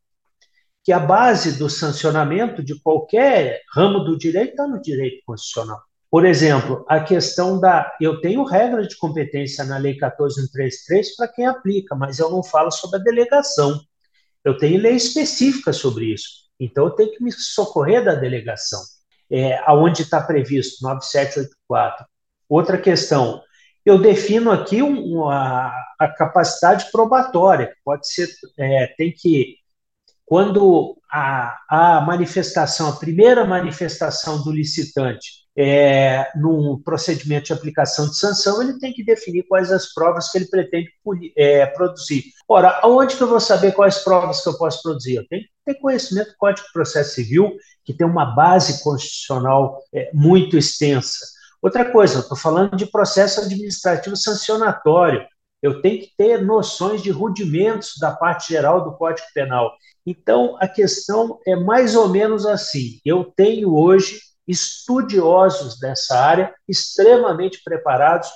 Que 0.84 0.92
a 0.92 0.98
base 0.98 1.58
do 1.58 1.68
sancionamento 1.68 2.62
de 2.62 2.80
qualquer 2.80 3.60
ramo 3.74 4.00
do 4.00 4.16
direito 4.16 4.50
está 4.50 4.66
no 4.66 4.80
direito 4.80 5.22
constitucional. 5.24 5.80
Por 6.10 6.24
exemplo, 6.24 6.84
a 6.88 7.00
questão 7.00 7.60
da. 7.60 7.94
Eu 8.00 8.20
tenho 8.20 8.42
regra 8.44 8.86
de 8.86 8.96
competência 8.96 9.64
na 9.64 9.76
Lei 9.76 9.98
14133 9.98 11.16
para 11.16 11.28
quem 11.28 11.46
aplica, 11.46 11.94
mas 11.94 12.18
eu 12.18 12.30
não 12.30 12.42
falo 12.42 12.70
sobre 12.70 12.98
a 12.98 13.02
delegação. 13.02 13.78
Eu 14.44 14.56
tenho 14.56 14.80
lei 14.80 14.94
específica 14.94 15.72
sobre 15.72 16.12
isso. 16.12 16.48
Então, 16.58 16.84
eu 16.84 16.90
tenho 16.90 17.12
que 17.12 17.22
me 17.22 17.30
socorrer 17.32 18.04
da 18.04 18.14
delegação, 18.14 18.80
é, 19.30 19.58
aonde 19.64 20.02
está 20.02 20.20
previsto 20.20 20.82
9784. 20.82 22.06
Outra 22.48 22.78
questão, 22.78 23.42
eu 23.84 24.00
defino 24.00 24.50
aqui 24.50 24.82
um, 24.82 25.28
a, 25.28 25.72
a, 25.98 26.08
capacidade 26.08 26.90
probatória, 26.90 27.68
que 27.68 27.80
pode 27.84 28.08
ser, 28.10 28.28
é, 28.58 28.86
tem 28.96 29.12
que, 29.16 29.56
quando 30.24 30.96
a, 31.10 31.56
a 31.68 32.00
manifestação, 32.00 32.88
a 32.88 32.96
primeira 32.96 33.44
manifestação 33.44 34.42
do 34.42 34.50
licitante 34.50 35.47
é, 35.60 36.30
num 36.36 36.80
procedimento 36.80 37.46
de 37.46 37.52
aplicação 37.52 38.08
de 38.08 38.16
sanção, 38.16 38.62
ele 38.62 38.78
tem 38.78 38.92
que 38.92 39.04
definir 39.04 39.42
quais 39.42 39.72
as 39.72 39.92
provas 39.92 40.30
que 40.30 40.38
ele 40.38 40.46
pretende 40.46 40.88
é, 41.36 41.66
produzir. 41.66 42.26
Ora, 42.46 42.78
aonde 42.80 43.16
que 43.16 43.22
eu 43.24 43.26
vou 43.26 43.40
saber 43.40 43.72
quais 43.72 43.98
provas 43.98 44.40
que 44.40 44.48
eu 44.48 44.56
posso 44.56 44.80
produzir? 44.80 45.16
Eu 45.16 45.26
tenho 45.26 45.42
que 45.42 45.48
ter 45.66 45.74
conhecimento 45.80 46.28
do 46.28 46.36
Código 46.36 46.64
de 46.64 46.72
Processo 46.72 47.16
Civil, 47.16 47.56
que 47.84 47.92
tem 47.92 48.06
uma 48.06 48.36
base 48.36 48.80
constitucional 48.84 49.82
é, 49.92 50.10
muito 50.14 50.56
extensa. 50.56 51.26
Outra 51.60 51.90
coisa, 51.90 52.20
estou 52.20 52.36
falando 52.36 52.76
de 52.76 52.86
processo 52.86 53.40
administrativo 53.40 54.16
sancionatório. 54.16 55.26
Eu 55.60 55.82
tenho 55.82 56.02
que 56.02 56.12
ter 56.16 56.40
noções 56.40 57.02
de 57.02 57.10
rudimentos 57.10 57.94
da 58.00 58.12
parte 58.12 58.52
geral 58.52 58.84
do 58.84 58.96
Código 58.96 59.26
Penal. 59.34 59.72
Então, 60.06 60.56
a 60.60 60.68
questão 60.68 61.40
é 61.44 61.56
mais 61.56 61.96
ou 61.96 62.08
menos 62.08 62.46
assim. 62.46 63.00
Eu 63.04 63.24
tenho 63.24 63.74
hoje 63.74 64.20
estudiosos 64.48 65.78
dessa 65.78 66.18
área, 66.18 66.54
extremamente 66.66 67.60
preparados, 67.62 68.28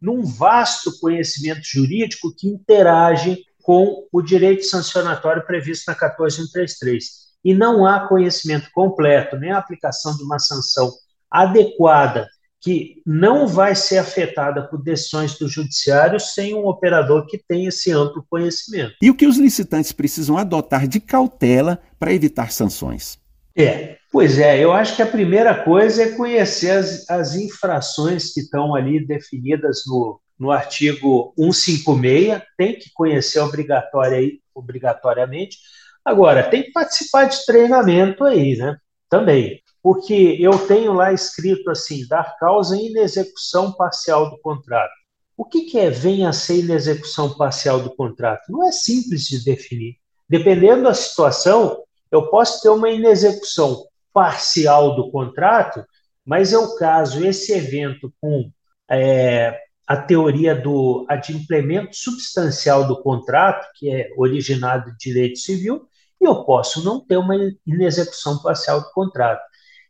num 0.00 0.24
vasto 0.24 0.98
conhecimento 0.98 1.62
jurídico 1.62 2.34
que 2.36 2.48
interage 2.48 3.44
com 3.62 4.06
o 4.10 4.20
direito 4.20 4.64
sancionatório 4.64 5.46
previsto 5.46 5.84
na 5.86 5.94
14133. 5.94 7.30
E 7.44 7.54
não 7.54 7.86
há 7.86 8.08
conhecimento 8.08 8.68
completo, 8.72 9.36
nem 9.36 9.52
a 9.52 9.58
aplicação 9.58 10.16
de 10.16 10.22
uma 10.24 10.38
sanção 10.38 10.90
adequada, 11.30 12.28
que 12.60 13.00
não 13.06 13.46
vai 13.46 13.74
ser 13.74 13.98
afetada 13.98 14.66
por 14.68 14.82
decisões 14.82 15.38
do 15.38 15.48
judiciário 15.48 16.18
sem 16.18 16.54
um 16.54 16.66
operador 16.66 17.26
que 17.26 17.38
tenha 17.38 17.68
esse 17.68 17.92
amplo 17.92 18.24
conhecimento. 18.28 18.96
E 19.00 19.08
o 19.08 19.14
que 19.14 19.26
os 19.26 19.38
licitantes 19.38 19.92
precisam 19.92 20.36
adotar 20.36 20.86
de 20.88 21.00
cautela 21.00 21.80
para 21.98 22.12
evitar 22.12 22.50
sanções? 22.50 23.19
É, 23.60 23.98
pois 24.10 24.38
é, 24.38 24.58
eu 24.62 24.72
acho 24.72 24.96
que 24.96 25.02
a 25.02 25.06
primeira 25.06 25.54
coisa 25.64 26.02
é 26.02 26.16
conhecer 26.16 26.70
as, 26.70 27.08
as 27.08 27.34
infrações 27.34 28.32
que 28.32 28.40
estão 28.40 28.74
ali 28.74 29.04
definidas 29.04 29.82
no, 29.86 30.20
no 30.38 30.50
artigo 30.50 31.34
156, 31.36 32.42
tem 32.56 32.78
que 32.78 32.90
conhecer 32.94 33.40
obrigatória, 33.40 34.30
obrigatoriamente. 34.54 35.58
Agora, 36.04 36.48
tem 36.48 36.62
que 36.62 36.72
participar 36.72 37.24
de 37.24 37.44
treinamento 37.44 38.24
aí, 38.24 38.56
né? 38.56 38.76
Também. 39.08 39.60
Porque 39.82 40.36
eu 40.40 40.66
tenho 40.66 40.92
lá 40.92 41.12
escrito 41.12 41.70
assim: 41.70 42.06
dar 42.06 42.36
causa 42.38 42.76
em 42.76 42.90
inexecução 42.90 43.72
parcial 43.72 44.30
do 44.30 44.38
contrato. 44.40 44.92
O 45.36 45.44
que, 45.44 45.62
que 45.62 45.78
é 45.78 45.90
venha 45.90 46.28
a 46.28 46.34
ser 46.34 46.60
inexecução 46.60 47.36
parcial 47.36 47.80
do 47.80 47.94
contrato? 47.94 48.50
Não 48.50 48.66
é 48.66 48.72
simples 48.72 49.24
de 49.24 49.42
definir. 49.44 49.96
Dependendo 50.28 50.84
da 50.84 50.94
situação, 50.94 51.82
eu 52.10 52.28
posso 52.28 52.60
ter 52.60 52.68
uma 52.68 52.90
inexecução 52.90 53.86
parcial 54.12 54.96
do 54.96 55.10
contrato, 55.10 55.84
mas 56.24 56.52
eu 56.52 56.74
caso 56.76 57.24
esse 57.24 57.52
evento 57.52 58.12
com 58.20 58.50
é, 58.90 59.58
a 59.86 59.96
teoria 59.96 60.54
do 60.54 61.06
adimplemento 61.08 61.96
substancial 61.96 62.86
do 62.86 63.02
contrato, 63.02 63.66
que 63.76 63.90
é 63.90 64.08
originado 64.16 64.90
de 64.92 64.98
direito 64.98 65.38
civil, 65.38 65.82
e 66.20 66.24
eu 66.26 66.44
posso 66.44 66.84
não 66.84 67.04
ter 67.04 67.16
uma 67.16 67.34
inexecução 67.66 68.40
parcial 68.42 68.80
do 68.80 68.90
contrato. 68.92 69.40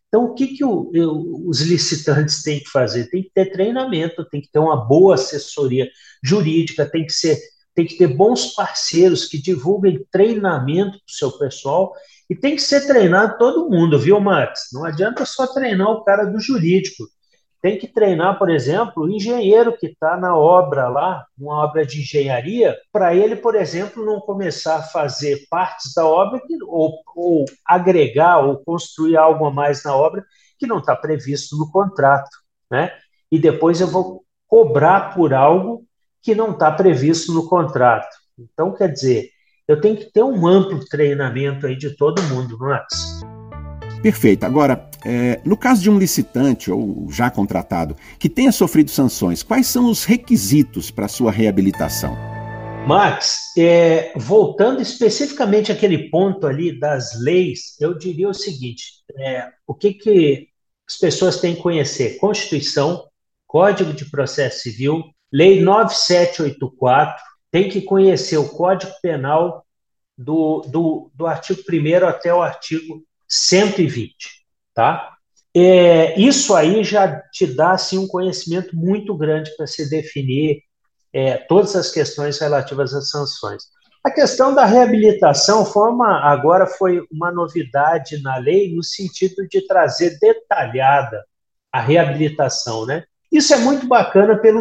Então, 0.08 0.24
o 0.24 0.34
que, 0.34 0.48
que 0.48 0.64
o, 0.64 0.90
eu, 0.92 1.12
os 1.46 1.60
licitantes 1.60 2.42
têm 2.42 2.60
que 2.60 2.68
fazer? 2.68 3.08
Tem 3.10 3.22
que 3.22 3.30
ter 3.32 3.52
treinamento, 3.52 4.28
tem 4.28 4.40
que 4.40 4.50
ter 4.50 4.58
uma 4.58 4.76
boa 4.76 5.14
assessoria 5.14 5.88
jurídica, 6.22 6.88
tem 6.88 7.06
que 7.06 7.12
ser 7.12 7.38
tem 7.74 7.86
que 7.86 7.96
ter 7.96 8.08
bons 8.08 8.54
parceiros 8.54 9.26
que 9.26 9.40
divulguem 9.40 10.04
treinamento 10.10 10.92
para 10.92 11.08
o 11.08 11.12
seu 11.12 11.32
pessoal 11.32 11.92
e 12.28 12.34
tem 12.34 12.54
que 12.54 12.62
ser 12.62 12.86
treinado 12.86 13.38
todo 13.38 13.68
mundo, 13.68 13.98
viu, 13.98 14.20
Max? 14.20 14.68
Não 14.72 14.84
adianta 14.84 15.24
só 15.24 15.46
treinar 15.46 15.88
o 15.88 16.04
cara 16.04 16.24
do 16.24 16.38
jurídico. 16.38 17.04
Tem 17.60 17.76
que 17.76 17.88
treinar, 17.88 18.38
por 18.38 18.48
exemplo, 18.48 19.02
o 19.02 19.10
engenheiro 19.10 19.76
que 19.76 19.88
está 19.88 20.16
na 20.16 20.34
obra 20.36 20.88
lá, 20.88 21.26
uma 21.36 21.64
obra 21.64 21.84
de 21.84 22.00
engenharia, 22.00 22.76
para 22.92 23.14
ele, 23.14 23.36
por 23.36 23.54
exemplo, 23.54 24.06
não 24.06 24.20
começar 24.20 24.76
a 24.76 24.82
fazer 24.82 25.44
partes 25.50 25.92
da 25.94 26.06
obra 26.06 26.40
que, 26.40 26.56
ou, 26.62 27.02
ou 27.14 27.44
agregar 27.66 28.38
ou 28.38 28.62
construir 28.64 29.16
algo 29.16 29.44
a 29.44 29.50
mais 29.50 29.82
na 29.82 29.94
obra 29.94 30.24
que 30.58 30.66
não 30.66 30.78
está 30.78 30.96
previsto 30.96 31.56
no 31.58 31.70
contrato. 31.70 32.30
Né? 32.70 32.92
E 33.30 33.38
depois 33.38 33.80
eu 33.80 33.88
vou 33.88 34.24
cobrar 34.46 35.14
por 35.14 35.34
algo 35.34 35.84
que 36.22 36.34
não 36.34 36.52
está 36.52 36.70
previsto 36.70 37.32
no 37.32 37.48
contrato. 37.48 38.08
Então, 38.38 38.72
quer 38.72 38.88
dizer, 38.88 39.30
eu 39.66 39.80
tenho 39.80 39.96
que 39.96 40.12
ter 40.12 40.22
um 40.22 40.46
amplo 40.46 40.84
treinamento 40.86 41.66
aí 41.66 41.76
de 41.76 41.96
todo 41.96 42.22
mundo, 42.24 42.58
Max. 42.58 43.20
Perfeito. 44.02 44.44
Agora, 44.44 44.88
é, 45.04 45.40
no 45.44 45.56
caso 45.56 45.82
de 45.82 45.90
um 45.90 45.98
licitante 45.98 46.70
ou 46.70 47.06
já 47.10 47.30
contratado 47.30 47.94
que 48.18 48.28
tenha 48.28 48.50
sofrido 48.50 48.90
sanções, 48.90 49.42
quais 49.42 49.66
são 49.66 49.90
os 49.90 50.04
requisitos 50.04 50.90
para 50.90 51.06
sua 51.06 51.30
reabilitação? 51.30 52.16
Max, 52.86 53.36
é, 53.58 54.12
voltando 54.16 54.80
especificamente 54.80 55.70
àquele 55.70 56.08
ponto 56.10 56.46
ali 56.46 56.78
das 56.78 57.20
leis, 57.20 57.76
eu 57.78 57.96
diria 57.96 58.28
o 58.28 58.34
seguinte: 58.34 58.84
é, 59.18 59.48
o 59.66 59.74
que, 59.74 59.92
que 59.92 60.48
as 60.88 60.96
pessoas 60.96 61.40
têm 61.40 61.54
que 61.54 61.62
conhecer? 61.62 62.16
Constituição, 62.18 63.04
Código 63.46 63.92
de 63.92 64.06
Processo 64.06 64.62
Civil, 64.62 65.04
Lei 65.32 65.60
9784, 65.60 67.22
tem 67.50 67.68
que 67.68 67.82
conhecer 67.82 68.36
o 68.36 68.48
Código 68.48 68.92
Penal 69.02 69.64
do, 70.16 70.62
do, 70.68 71.10
do 71.14 71.26
artigo 71.26 71.60
1 71.60 72.06
até 72.06 72.32
o 72.32 72.42
artigo 72.42 73.02
120, 73.28 74.14
tá? 74.74 75.16
É, 75.54 76.18
isso 76.20 76.54
aí 76.54 76.84
já 76.84 77.20
te 77.32 77.46
dá 77.46 77.72
assim, 77.72 77.98
um 77.98 78.06
conhecimento 78.06 78.76
muito 78.76 79.16
grande 79.16 79.54
para 79.56 79.66
se 79.66 79.88
definir 79.88 80.62
é, 81.12 81.36
todas 81.36 81.74
as 81.74 81.90
questões 81.90 82.38
relativas 82.38 82.94
às 82.94 83.10
sanções. 83.10 83.64
A 84.02 84.10
questão 84.10 84.54
da 84.54 84.64
reabilitação 84.64 85.66
foi 85.66 85.90
uma, 85.90 86.20
agora 86.30 86.66
foi 86.66 87.04
uma 87.10 87.30
novidade 87.30 88.22
na 88.22 88.36
lei 88.36 88.74
no 88.74 88.82
sentido 88.82 89.46
de 89.48 89.66
trazer 89.66 90.18
detalhada 90.18 91.24
a 91.72 91.80
reabilitação, 91.80 92.86
né? 92.86 93.04
Isso 93.30 93.52
é 93.52 93.58
muito 93.58 93.86
bacana 93.86 94.38
pelo, 94.38 94.60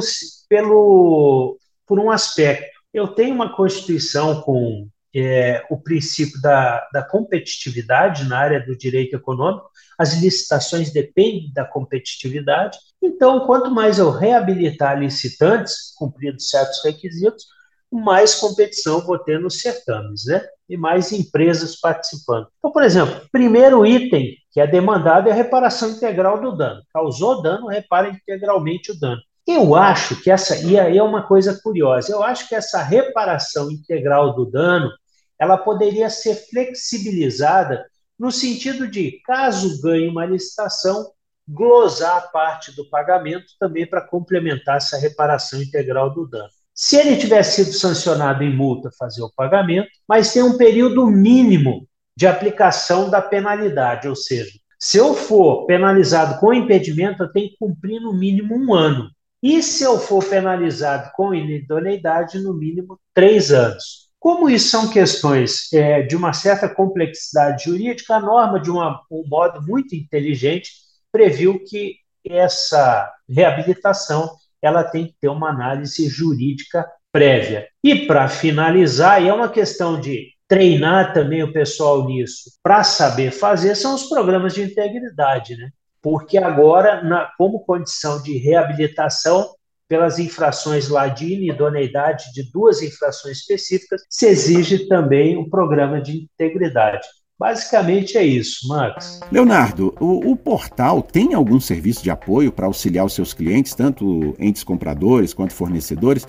pelo, 0.50 1.58
por 1.86 2.00
um 2.00 2.12
aspecto. 2.12 2.78
Eu 2.94 3.08
tenho 3.08 3.36
uma 3.36 3.56
Constituição 3.56 4.42
com 4.42 4.88
é, 5.16 5.64
o 5.70 5.78
princípio 5.78 6.42
da, 6.42 6.88
da 6.92 7.04
competitividade 7.04 8.28
na 8.28 8.38
área 8.38 8.60
do 8.60 8.76
direito 8.76 9.16
econômico, 9.16 9.70
as 9.98 10.20
licitações 10.20 10.92
dependem 10.92 11.52
da 11.54 11.66
competitividade, 11.66 12.78
então, 13.02 13.46
quanto 13.46 13.72
mais 13.72 13.98
eu 13.98 14.12
reabilitar 14.12 15.00
licitantes, 15.00 15.94
cumprindo 15.98 16.42
certos 16.42 16.84
requisitos, 16.84 17.46
mais 17.92 18.36
competição 18.36 19.02
vou 19.02 19.18
ter 19.18 19.40
nos 19.40 19.62
certames, 19.62 20.26
né? 20.26 20.46
E 20.70 20.78
mais 20.78 21.12
empresas 21.12 21.80
participando. 21.80 22.48
Então, 22.60 22.72
por 22.72 22.84
exemplo, 22.84 23.28
primeiro 23.32 23.86
item 23.86 24.36
que 24.52 24.60
é 24.60 24.68
demandado 24.68 25.28
é 25.28 25.32
a 25.32 25.36
reparação 25.36 25.90
integral 25.92 26.40
do 26.40 26.56
dano. 26.56 26.82
Causou 26.94 27.42
dano, 27.42 27.68
repara 27.68 28.10
integralmente 28.10 28.92
o 28.92 29.00
dano. 29.00 29.22
Eu 29.52 29.74
acho 29.74 30.22
que 30.22 30.30
essa, 30.30 30.58
e 30.58 30.80
aí 30.80 30.96
é 30.96 31.02
uma 31.02 31.24
coisa 31.24 31.60
curiosa, 31.60 32.12
eu 32.12 32.22
acho 32.22 32.48
que 32.48 32.54
essa 32.54 32.84
reparação 32.84 33.72
integral 33.72 34.36
do 34.36 34.46
dano, 34.46 34.92
ela 35.40 35.58
poderia 35.58 36.08
ser 36.08 36.36
flexibilizada 36.36 37.84
no 38.20 38.32
sentido 38.32 38.88
de, 38.88 39.20
caso 39.26 39.82
ganhe 39.82 40.08
uma 40.08 40.24
licitação, 40.24 41.12
glosar 41.48 42.32
parte 42.32 42.76
do 42.76 42.88
pagamento 42.92 43.48
também 43.60 43.88
para 43.88 44.02
complementar 44.02 44.78
essa 44.78 45.00
reparação 45.00 45.60
integral 45.60 46.14
do 46.14 46.28
dano. 46.28 46.52
Se 46.72 46.98
ele 46.98 47.18
tiver 47.18 47.42
sido 47.42 47.74
sancionado 47.74 48.44
em 48.44 48.56
multa, 48.56 48.92
fazer 49.00 49.24
o 49.24 49.34
pagamento, 49.36 49.90
mas 50.08 50.32
tem 50.32 50.44
um 50.44 50.58
período 50.58 51.08
mínimo 51.08 51.88
de 52.16 52.28
aplicação 52.28 53.10
da 53.10 53.20
penalidade, 53.20 54.08
ou 54.08 54.16
seja, 54.16 54.52
se 54.78 55.00
eu 55.00 55.16
for 55.16 55.66
penalizado 55.66 56.40
com 56.40 56.54
impedimento, 56.54 57.24
eu 57.24 57.32
tenho 57.32 57.50
que 57.50 57.58
cumprir 57.58 58.00
no 58.00 58.14
mínimo 58.14 58.56
um 58.56 58.76
ano. 58.76 59.10
E 59.42 59.64
se 59.64 59.84
eu 59.84 60.00
for 60.00 60.24
penalizado 60.24 61.12
com 61.16 61.34
inidoneidade, 61.34 62.40
no 62.40 62.54
mínimo 62.54 63.00
três 63.14 63.52
anos. 63.52 64.10
Como 64.20 64.50
isso 64.50 64.70
são 64.70 64.90
questões 64.90 65.72
é, 65.72 66.02
de 66.02 66.16
uma 66.16 66.34
certa 66.34 66.68
complexidade 66.68 67.66
jurídica, 67.66 68.16
a 68.16 68.20
norma, 68.20 68.60
de 68.60 68.70
uma, 68.70 69.02
um 69.10 69.24
modo 69.26 69.62
muito 69.62 69.96
inteligente, 69.96 70.72
previu 71.10 71.64
que 71.64 71.96
essa 72.26 73.10
reabilitação 73.30 74.30
ela 74.62 74.84
tem 74.84 75.08
que 75.08 75.16
ter 75.22 75.30
uma 75.30 75.50
análise 75.50 76.08
jurídica 76.10 76.86
prévia. 77.12 77.68
E 77.82 78.06
para 78.06 78.28
finalizar, 78.28 79.24
e 79.24 79.30
é 79.30 79.34
uma 79.34 79.50
questão 79.50 80.00
de 80.00 80.28
treinar 80.48 81.14
também 81.14 81.44
o 81.44 81.54
pessoal 81.54 82.06
nisso, 82.06 82.52
para 82.62 82.84
saber 82.84 83.32
fazer, 83.32 83.76
são 83.76 83.96
os 83.96 84.10
programas 84.10 84.54
de 84.54 84.64
integridade, 84.64 85.56
né? 85.56 85.70
Porque 86.02 86.38
agora, 86.38 87.04
na, 87.04 87.30
como 87.38 87.60
condição 87.60 88.22
de 88.22 88.38
reabilitação, 88.38 89.50
pelas 89.88 90.20
infrações 90.20 90.88
lá 90.88 91.08
de 91.08 91.34
inidoneidade, 91.34 92.32
de 92.34 92.50
duas 92.52 92.82
infrações 92.84 93.40
específicas, 93.40 94.02
se 94.08 94.28
exige 94.28 94.88
também 94.88 95.36
um 95.36 95.50
programa 95.50 96.00
de 96.00 96.24
integridade. 96.24 97.08
Basicamente 97.40 98.18
é 98.18 98.24
isso, 98.24 98.68
Max. 98.68 99.22
Leonardo, 99.32 99.96
o, 100.00 100.32
o 100.32 100.36
portal 100.36 101.02
tem 101.02 101.34
algum 101.34 101.60
serviço 101.60 102.04
de 102.04 102.12
apoio 102.12 102.52
para 102.52 102.68
auxiliar 102.68 103.06
os 103.06 103.14
seus 103.14 103.34
clientes, 103.34 103.74
tanto 103.74 104.36
entes 104.38 104.64
compradores 104.64 105.34
quanto 105.34 105.54
fornecedores, 105.54 106.28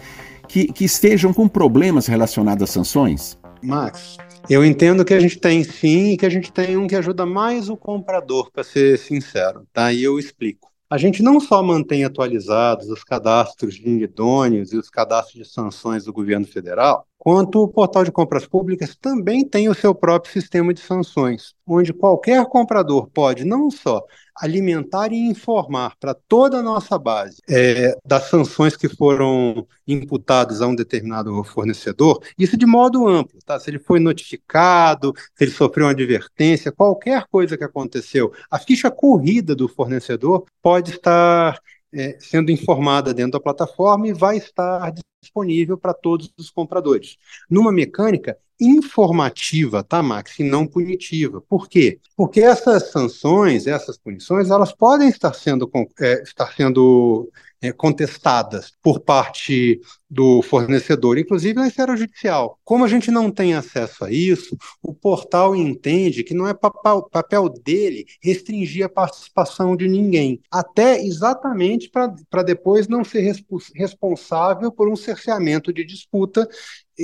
que, 0.49 0.73
que 0.73 0.85
estejam 0.85 1.35
com 1.35 1.49
problemas 1.49 2.07
relacionados 2.07 2.63
às 2.63 2.71
sanções? 2.71 3.37
Max, 3.63 4.17
eu 4.49 4.65
entendo 4.65 5.05
que 5.05 5.15
a 5.15 5.21
gente 5.21 5.39
tem 5.39 5.63
sim 5.63 6.13
e 6.13 6.17
que 6.17 6.27
a 6.27 6.31
gente 6.31 6.53
tem 6.53 6.77
um 6.77 6.87
que 6.87 6.97
ajuda 6.97 7.27
mais 7.27 7.69
o 7.69 7.77
comprador, 7.77 8.51
para 8.51 8.65
ser 8.65 8.99
sincero, 8.99 9.67
tá? 9.73 9.93
E 9.93 10.03
eu 10.03 10.19
explico. 10.19 10.71
A 10.89 10.99
gente 10.99 11.23
não 11.23 11.39
só 11.39 11.63
mantém 11.63 12.05
atualizados 12.05 12.89
os 12.89 13.05
cadastros 13.05 13.75
de 13.75 13.89
idôneos 13.89 14.73
e 14.73 14.77
os 14.77 14.91
cadastros 14.91 15.45
de 15.45 15.53
sanções 15.53 16.05
do 16.05 16.13
governo 16.13 16.47
federal, 16.47 17.07
quanto 17.21 17.63
o 17.63 17.69
portal 17.69 18.03
de 18.03 18.11
compras 18.11 18.47
públicas 18.47 18.97
também 18.97 19.47
tem 19.47 19.69
o 19.69 19.75
seu 19.75 19.95
próprio 19.95 20.33
sistema 20.33 20.73
de 20.73 20.81
sanções, 20.81 21.55
onde 21.67 21.93
qualquer 21.93 22.47
comprador 22.47 23.11
pode 23.13 23.45
não 23.45 23.71
só 23.71 24.03
alimentar 24.35 25.13
e 25.13 25.19
informar 25.19 25.95
para 26.01 26.15
toda 26.15 26.57
a 26.57 26.63
nossa 26.63 26.99
base 26.99 27.37
é, 27.47 27.95
das 28.07 28.31
sanções 28.31 28.75
que 28.75 28.89
foram 28.89 29.67
imputadas 29.87 30.63
a 30.63 30.67
um 30.67 30.75
determinado 30.75 31.45
fornecedor, 31.45 32.23
isso 32.39 32.57
de 32.57 32.65
modo 32.65 33.07
amplo, 33.07 33.39
tá? 33.45 33.61
Se 33.61 33.69
ele 33.69 33.79
foi 33.79 34.01
notificado, 34.01 35.13
se 35.35 35.45
ele 35.45 35.51
sofreu 35.51 35.85
uma 35.87 35.93
advertência, 35.93 36.73
qualquer 36.73 37.27
coisa 37.31 37.55
que 37.55 37.65
aconteceu, 37.65 38.33
a 38.51 38.59
ficha 38.59 38.91
corrida 38.91 39.55
do 39.55 39.69
fornecedor 39.69 40.47
pode 40.63 40.93
estar 40.93 41.61
é, 41.93 42.17
sendo 42.19 42.51
informada 42.51 43.13
dentro 43.13 43.33
da 43.33 43.41
plataforma 43.41 44.09
e 44.09 44.15
vai 44.15 44.39
estar 44.39 44.95
disponível 45.31 45.77
para 45.77 45.95
todos 45.95 46.33
os 46.39 46.51
compradores. 46.51 47.17
Numa 47.49 47.71
mecânica 47.71 48.37
informativa, 48.61 49.83
tá, 49.83 50.03
Max, 50.03 50.39
e 50.39 50.45
não 50.45 50.67
punitiva. 50.67 51.41
Por 51.41 51.69
quê? 51.69 51.99
Porque 52.17 52.41
essas 52.41 52.91
sanções, 52.91 53.67
essas 53.67 53.97
punições, 53.97 54.51
elas 54.51 54.73
podem 54.73 55.09
estar 55.09 55.33
sendo, 55.33 55.71
é, 55.99 56.23
estar 56.23 56.53
sendo 56.55 57.31
é, 57.63 57.73
contestadas 57.73 58.73
por 58.83 59.01
parte 59.01 59.81
do 60.09 60.43
fornecedor, 60.43 61.19
inclusive 61.19 61.55
na 61.55 61.69
esfera 61.69 61.97
judicial. 61.97 62.59
Como 62.65 62.85
a 62.85 62.89
gente 62.89 63.11
não 63.11 63.31
tem 63.31 63.55
acesso 63.55 64.05
a 64.05 64.11
isso, 64.11 64.57
o 64.83 64.93
portal 64.93 65.55
entende 65.55 66.25
que 66.25 66.35
não 66.35 66.49
é 66.49 66.55
papel, 66.55 67.03
papel 67.03 67.49
dele 67.49 68.07
restringir 68.23 68.85
a 68.85 68.89
participação 68.89 69.77
de 69.77 69.87
ninguém, 69.87 70.41
até 70.51 71.01
exatamente 71.01 71.89
para 71.89 72.43
depois 72.43 72.89
não 72.89 73.05
ser 73.05 73.35
responsável 73.75 74.73
por 74.73 74.89
um 74.89 74.97
cerceamento 75.11 75.73
de 75.73 75.85
disputa 75.85 76.49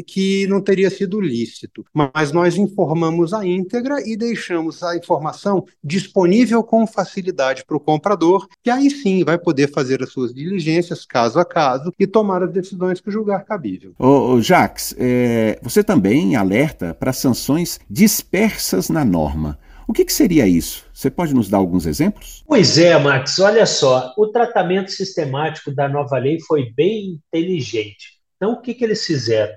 que 0.07 0.47
não 0.47 0.61
teria 0.61 0.91
sido 0.91 1.21
lícito. 1.21 1.85
Mas 1.93 2.33
nós 2.33 2.57
informamos 2.57 3.33
a 3.33 3.47
íntegra 3.47 4.01
e 4.07 4.17
deixamos 4.17 4.83
a 4.83 4.97
informação 4.97 5.65
disponível 5.83 6.63
com 6.63 6.87
facilidade 6.87 7.65
para 7.65 7.77
o 7.77 7.81
comprador, 7.81 8.47
que 8.63 8.71
aí 8.71 8.91
sim 8.91 9.25
vai 9.25 9.39
poder 9.39 9.71
fazer 9.73 10.03
as 10.03 10.11
suas 10.11 10.35
diligências 10.35 11.07
caso 11.07 11.39
a 11.39 11.45
caso 11.45 11.93
e 11.99 12.07
tomar 12.07 12.43
as 12.43 12.53
decisões 12.53 13.01
que 13.01 13.11
julgar 13.11 13.45
cabível. 13.45 13.95
Ô, 13.99 14.35
ô 14.35 14.41
Jax, 14.41 14.95
é, 14.99 15.59
você 15.63 15.83
também 15.83 16.37
alerta 16.37 16.95
para 16.95 17.13
sanções 17.13 17.81
dispersas 17.89 18.89
na 18.89 19.05
norma. 19.05 19.59
O 19.89 19.93
que, 19.93 20.05
que, 20.05 20.13
seria 20.13 20.47
isso? 20.47 20.85
Você 20.93 21.11
pode 21.11 21.33
nos 21.33 21.49
dar 21.49 21.59
alguns 21.59 21.87
exemplos? 21.87 22.43
Pois 22.47 22.77
é, 22.77 22.99
Max, 22.99 23.39
olha 23.39 23.65
só, 23.67 24.13
o 24.17 24.27
tratamento 24.29 24.91
sistemático 24.91 25.73
da 25.73 25.89
nova 25.89 26.19
lei 26.19 26.39
foi 26.41 26.73
bem 26.73 27.21
inteligente. 27.31 28.17
Então, 28.37 28.53
o 28.53 28.61
que, 28.61 28.75
que 28.75 28.85
eles 28.85 29.05
fizeram? 29.07 29.55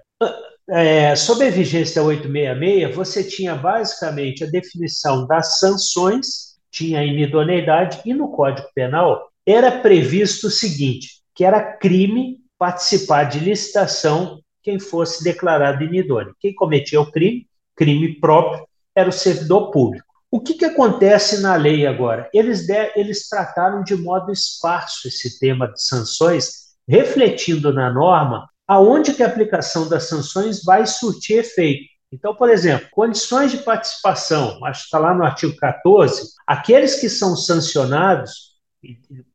É, 0.70 1.16
sob 1.16 1.44
a 1.46 1.50
vigência 1.50 2.04
866, 2.04 2.96
você 2.96 3.24
tinha 3.24 3.56
basicamente 3.56 4.44
a 4.44 4.48
definição 4.48 5.26
das 5.26 5.58
sanções, 5.60 6.60
tinha 6.72 7.00
a 7.00 7.06
inidoneidade, 7.06 8.00
e 8.06 8.14
no 8.14 8.32
Código 8.32 8.68
Penal 8.76 9.30
era 9.46 9.72
previsto 9.72 10.48
o 10.48 10.52
seguinte: 10.52 11.24
que 11.34 11.44
era 11.44 11.60
crime 11.60 12.38
participar 12.58 13.24
de 13.24 13.40
licitação 13.40 14.40
quem 14.62 14.80
fosse 14.80 15.24
declarado 15.24 15.84
inidôneo. 15.84 16.36
Quem 16.40 16.54
cometia 16.54 17.02
o 17.02 17.12
crime, 17.12 17.48
crime 17.76 18.20
próprio, 18.20 18.68
era 18.96 19.10
o 19.10 19.14
servidor 19.14 19.72
público. 19.72 20.09
O 20.32 20.40
que, 20.40 20.54
que 20.54 20.66
acontece 20.66 21.42
na 21.42 21.56
lei 21.56 21.88
agora? 21.88 22.30
Eles, 22.34 22.68
de, 22.68 22.92
eles 22.96 23.28
trataram 23.28 23.84
de 23.84 23.96
modo 23.96 24.32
esparso 24.32 25.08
esse 25.08 25.40
tema 25.40 25.68
de 25.72 25.82
sanções, 25.82 26.76
refletindo 26.88 27.74
na 27.74 27.92
norma 27.92 28.48
aonde 28.68 29.14
que 29.14 29.24
a 29.24 29.28
aplicação 29.28 29.90
das 29.90 30.04
sanções 30.04 30.64
vai 30.64 30.86
surtir 30.86 31.40
efeito. 31.40 31.90
Então, 32.12 32.36
por 32.36 32.50
exemplo, 32.50 32.88
condições 32.92 33.52
de 33.52 33.58
participação, 33.58 34.64
acho 34.66 34.82
que 34.82 34.86
está 34.86 35.00
lá 35.00 35.14
no 35.14 35.24
artigo 35.24 35.56
14, 35.56 36.34
aqueles 36.46 37.00
que 37.00 37.10
são 37.10 37.36
sancionados, 37.36 38.50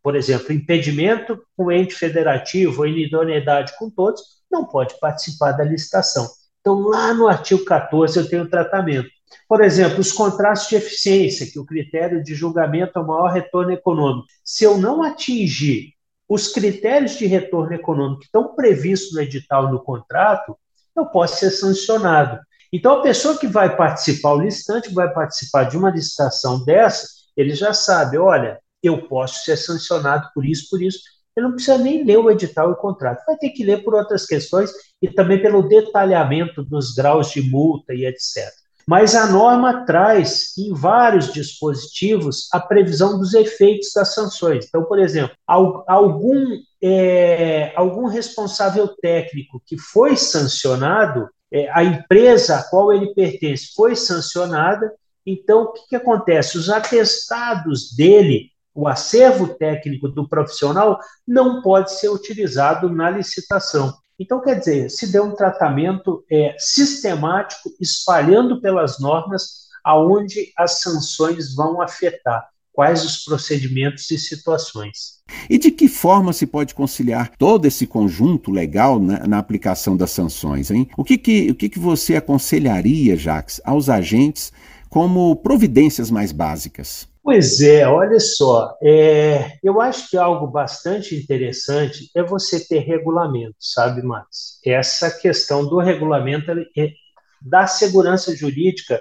por 0.00 0.14
exemplo, 0.14 0.52
impedimento 0.52 1.40
com 1.56 1.72
ente 1.72 1.94
federativo 1.94 2.82
ou 2.82 2.86
inidoneidade 2.86 3.76
com 3.76 3.90
todos, 3.90 4.22
não 4.50 4.64
pode 4.64 4.98
participar 5.00 5.52
da 5.52 5.64
licitação. 5.64 6.28
Então, 6.60 6.78
lá 6.80 7.12
no 7.12 7.26
artigo 7.26 7.64
14 7.64 8.16
eu 8.16 8.28
tenho 8.28 8.48
tratamento. 8.48 9.10
Por 9.48 9.62
exemplo, 9.62 10.00
os 10.00 10.12
contratos 10.12 10.68
de 10.68 10.76
eficiência, 10.76 11.46
que 11.46 11.58
o 11.58 11.66
critério 11.66 12.22
de 12.22 12.34
julgamento 12.34 12.98
é 12.98 13.02
o 13.02 13.06
maior 13.06 13.32
retorno 13.32 13.72
econômico. 13.72 14.26
Se 14.44 14.64
eu 14.64 14.78
não 14.78 15.02
atingir 15.02 15.92
os 16.28 16.48
critérios 16.48 17.16
de 17.16 17.26
retorno 17.26 17.74
econômico 17.74 18.20
que 18.20 18.26
estão 18.26 18.54
previstos 18.54 19.14
no 19.14 19.20
edital 19.20 19.70
no 19.70 19.82
contrato, 19.82 20.56
eu 20.96 21.06
posso 21.06 21.36
ser 21.38 21.50
sancionado. 21.50 22.40
Então, 22.72 22.98
a 22.98 23.02
pessoa 23.02 23.38
que 23.38 23.46
vai 23.46 23.76
participar, 23.76 24.32
o 24.32 24.40
licitante 24.40 24.88
que 24.88 24.94
vai 24.94 25.12
participar 25.12 25.64
de 25.64 25.76
uma 25.76 25.90
licitação 25.90 26.64
dessa, 26.64 27.06
ele 27.36 27.54
já 27.54 27.72
sabe, 27.72 28.18
olha, 28.18 28.58
eu 28.82 29.06
posso 29.06 29.44
ser 29.44 29.56
sancionado 29.56 30.28
por 30.34 30.44
isso, 30.44 30.68
por 30.70 30.82
isso. 30.82 30.98
Ele 31.36 31.46
não 31.46 31.54
precisa 31.54 31.78
nem 31.78 32.04
ler 32.04 32.18
o 32.18 32.30
edital 32.30 32.70
e 32.70 32.72
o 32.72 32.76
contrato, 32.76 33.24
vai 33.26 33.36
ter 33.36 33.50
que 33.50 33.64
ler 33.64 33.82
por 33.82 33.94
outras 33.94 34.24
questões 34.24 34.70
e 35.02 35.08
também 35.08 35.42
pelo 35.42 35.68
detalhamento 35.68 36.62
dos 36.62 36.92
graus 36.94 37.30
de 37.30 37.42
multa 37.42 37.92
e 37.92 38.06
etc. 38.06 38.52
Mas 38.86 39.14
a 39.14 39.26
norma 39.26 39.84
traz 39.86 40.56
em 40.58 40.72
vários 40.72 41.32
dispositivos 41.32 42.48
a 42.52 42.60
previsão 42.60 43.18
dos 43.18 43.32
efeitos 43.34 43.90
das 43.94 44.14
sanções. 44.14 44.66
Então, 44.66 44.84
por 44.84 44.98
exemplo, 44.98 45.34
algum, 45.46 46.58
é, 46.82 47.72
algum 47.76 48.06
responsável 48.06 48.88
técnico 49.00 49.62
que 49.64 49.78
foi 49.78 50.16
sancionado, 50.16 51.28
é, 51.52 51.70
a 51.72 51.82
empresa 51.82 52.56
a 52.56 52.62
qual 52.62 52.92
ele 52.92 53.14
pertence 53.14 53.72
foi 53.74 53.96
sancionada, 53.96 54.92
então 55.24 55.62
o 55.62 55.72
que, 55.72 55.88
que 55.88 55.96
acontece? 55.96 56.58
Os 56.58 56.68
atestados 56.68 57.94
dele 57.96 58.52
o 58.74 58.88
acervo 58.88 59.54
técnico 59.54 60.08
do 60.08 60.28
profissional 60.28 60.98
não 61.26 61.62
pode 61.62 61.92
ser 61.92 62.08
utilizado 62.08 62.90
na 62.90 63.08
licitação. 63.08 63.94
Então, 64.18 64.40
quer 64.40 64.58
dizer, 64.58 64.90
se 64.90 65.10
deu 65.10 65.24
um 65.24 65.34
tratamento 65.34 66.24
é, 66.30 66.54
sistemático, 66.58 67.70
espalhando 67.80 68.60
pelas 68.60 69.00
normas 69.00 69.64
aonde 69.84 70.52
as 70.56 70.80
sanções 70.80 71.54
vão 71.54 71.82
afetar, 71.82 72.48
quais 72.72 73.04
os 73.04 73.24
procedimentos 73.24 74.10
e 74.10 74.18
situações. 74.18 75.22
E 75.48 75.58
de 75.58 75.70
que 75.70 75.88
forma 75.88 76.32
se 76.32 76.46
pode 76.46 76.74
conciliar 76.74 77.30
todo 77.36 77.66
esse 77.66 77.86
conjunto 77.86 78.50
legal 78.50 78.98
na, 78.98 79.26
na 79.26 79.38
aplicação 79.38 79.96
das 79.96 80.10
sanções? 80.10 80.70
Hein? 80.70 80.88
O, 80.96 81.04
que, 81.04 81.18
que, 81.18 81.50
o 81.50 81.54
que, 81.54 81.68
que 81.68 81.78
você 81.78 82.16
aconselharia, 82.16 83.16
Jacques, 83.16 83.60
aos 83.64 83.88
agentes 83.88 84.52
como 84.88 85.36
providências 85.36 86.10
mais 86.10 86.32
básicas? 86.32 87.08
Pois 87.24 87.62
é, 87.62 87.88
olha 87.88 88.20
só, 88.20 88.76
é, 88.82 89.58
eu 89.62 89.80
acho 89.80 90.10
que 90.10 90.16
algo 90.18 90.46
bastante 90.46 91.16
interessante 91.16 92.10
é 92.14 92.22
você 92.22 92.62
ter 92.62 92.80
regulamento, 92.80 93.56
sabe, 93.58 94.02
Max? 94.02 94.60
Essa 94.62 95.10
questão 95.10 95.66
do 95.66 95.78
regulamento 95.78 96.50
é, 96.50 96.92
da 97.40 97.66
segurança 97.66 98.36
jurídica 98.36 99.00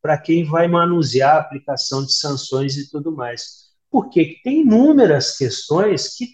para 0.00 0.16
quem 0.16 0.44
vai 0.44 0.68
manusear 0.68 1.34
a 1.34 1.40
aplicação 1.40 2.04
de 2.06 2.12
sanções 2.14 2.76
e 2.76 2.88
tudo 2.88 3.10
mais. 3.10 3.64
Porque 3.90 4.36
tem 4.44 4.60
inúmeras 4.60 5.36
questões 5.36 6.14
que 6.16 6.28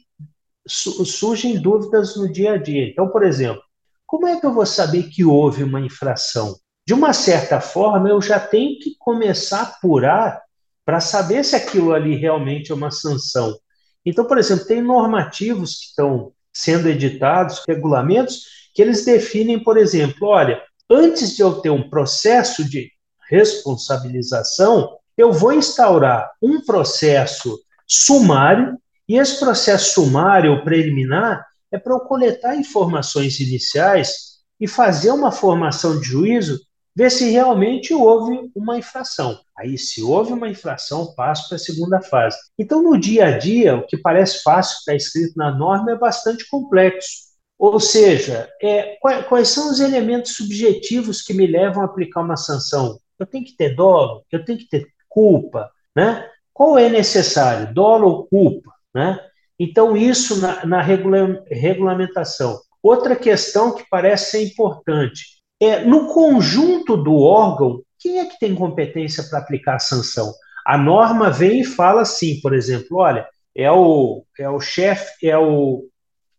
surgem 0.66 1.58
dúvidas 1.58 2.16
no 2.16 2.30
dia 2.30 2.52
a 2.52 2.58
dia. 2.58 2.86
Então, 2.86 3.08
por 3.08 3.24
exemplo, 3.24 3.62
como 4.04 4.26
é 4.26 4.38
que 4.38 4.44
eu 4.44 4.52
vou 4.52 4.66
saber 4.66 5.04
que 5.04 5.24
houve 5.24 5.64
uma 5.64 5.80
infração? 5.80 6.54
De 6.86 6.92
uma 6.92 7.14
certa 7.14 7.62
forma, 7.62 8.10
eu 8.10 8.20
já 8.20 8.38
tenho 8.38 8.78
que 8.78 8.94
começar 8.98 9.60
a 9.60 9.62
apurar 9.62 10.49
para 10.84 11.00
saber 11.00 11.44
se 11.44 11.54
aquilo 11.56 11.92
ali 11.92 12.16
realmente 12.16 12.72
é 12.72 12.74
uma 12.74 12.90
sanção. 12.90 13.56
Então, 14.04 14.24
por 14.24 14.38
exemplo, 14.38 14.66
tem 14.66 14.80
normativos 14.82 15.76
que 15.76 15.84
estão 15.86 16.32
sendo 16.52 16.88
editados, 16.88 17.62
regulamentos, 17.66 18.42
que 18.74 18.82
eles 18.82 19.04
definem, 19.04 19.62
por 19.62 19.76
exemplo, 19.76 20.28
olha, 20.28 20.62
antes 20.90 21.36
de 21.36 21.42
eu 21.42 21.60
ter 21.60 21.70
um 21.70 21.88
processo 21.88 22.68
de 22.68 22.90
responsabilização, 23.28 24.96
eu 25.16 25.32
vou 25.32 25.52
instaurar 25.52 26.30
um 26.42 26.60
processo 26.64 27.58
sumário, 27.86 28.78
e 29.08 29.18
esse 29.18 29.38
processo 29.38 29.94
sumário 29.94 30.52
ou 30.52 30.64
preliminar 30.64 31.44
é 31.72 31.78
para 31.78 31.92
eu 31.92 32.00
coletar 32.00 32.56
informações 32.56 33.38
iniciais 33.40 34.40
e 34.58 34.66
fazer 34.66 35.10
uma 35.10 35.32
formação 35.32 35.98
de 35.98 36.06
juízo 36.06 36.60
ver 36.94 37.10
se 37.10 37.30
realmente 37.30 37.94
houve 37.94 38.50
uma 38.54 38.78
infração. 38.78 39.38
Aí, 39.56 39.78
se 39.78 40.02
houve 40.02 40.32
uma 40.32 40.48
infração, 40.48 41.14
passo 41.14 41.48
para 41.48 41.56
a 41.56 41.60
segunda 41.60 42.00
fase. 42.00 42.36
Então, 42.58 42.82
no 42.82 42.98
dia 42.98 43.26
a 43.26 43.38
dia, 43.38 43.76
o 43.76 43.86
que 43.86 43.96
parece 43.96 44.42
fácil, 44.42 44.78
está 44.78 44.94
escrito 44.94 45.34
na 45.36 45.50
norma, 45.50 45.92
é 45.92 45.96
bastante 45.96 46.48
complexo. 46.48 47.30
Ou 47.58 47.78
seja, 47.78 48.48
é, 48.62 48.96
quais 49.28 49.48
são 49.48 49.70
os 49.70 49.80
elementos 49.80 50.34
subjetivos 50.34 51.20
que 51.20 51.34
me 51.34 51.46
levam 51.46 51.82
a 51.82 51.84
aplicar 51.84 52.22
uma 52.22 52.36
sanção? 52.36 52.98
Eu 53.18 53.26
tenho 53.26 53.44
que 53.44 53.54
ter 53.54 53.76
dolo, 53.76 54.24
eu 54.32 54.42
tenho 54.42 54.58
que 54.58 54.68
ter 54.68 54.86
culpa, 55.08 55.70
né? 55.94 56.26
Qual 56.54 56.78
é 56.78 56.88
necessário, 56.88 57.74
dolo 57.74 58.08
ou 58.08 58.26
culpa, 58.26 58.72
né? 58.94 59.20
Então, 59.58 59.94
isso 59.94 60.40
na, 60.40 60.64
na 60.64 60.80
regula 60.80 61.44
regulamentação. 61.50 62.58
Outra 62.82 63.14
questão 63.14 63.74
que 63.74 63.84
parece 63.90 64.30
ser 64.30 64.42
importante, 64.42 65.39
é, 65.60 65.84
no 65.84 66.06
conjunto 66.06 66.96
do 66.96 67.16
órgão, 67.18 67.82
quem 67.98 68.18
é 68.18 68.24
que 68.24 68.38
tem 68.38 68.54
competência 68.54 69.22
para 69.24 69.38
aplicar 69.38 69.76
a 69.76 69.78
sanção? 69.78 70.32
A 70.66 70.78
norma 70.78 71.30
vem 71.30 71.60
e 71.60 71.64
fala 71.64 72.02
assim, 72.02 72.40
por 72.40 72.54
exemplo, 72.54 72.98
olha, 72.98 73.28
é 73.54 73.70
o, 73.70 74.24
é 74.38 74.48
o 74.48 74.58
chefe, 74.58 75.26
é, 75.26 75.36
o, 75.36 75.84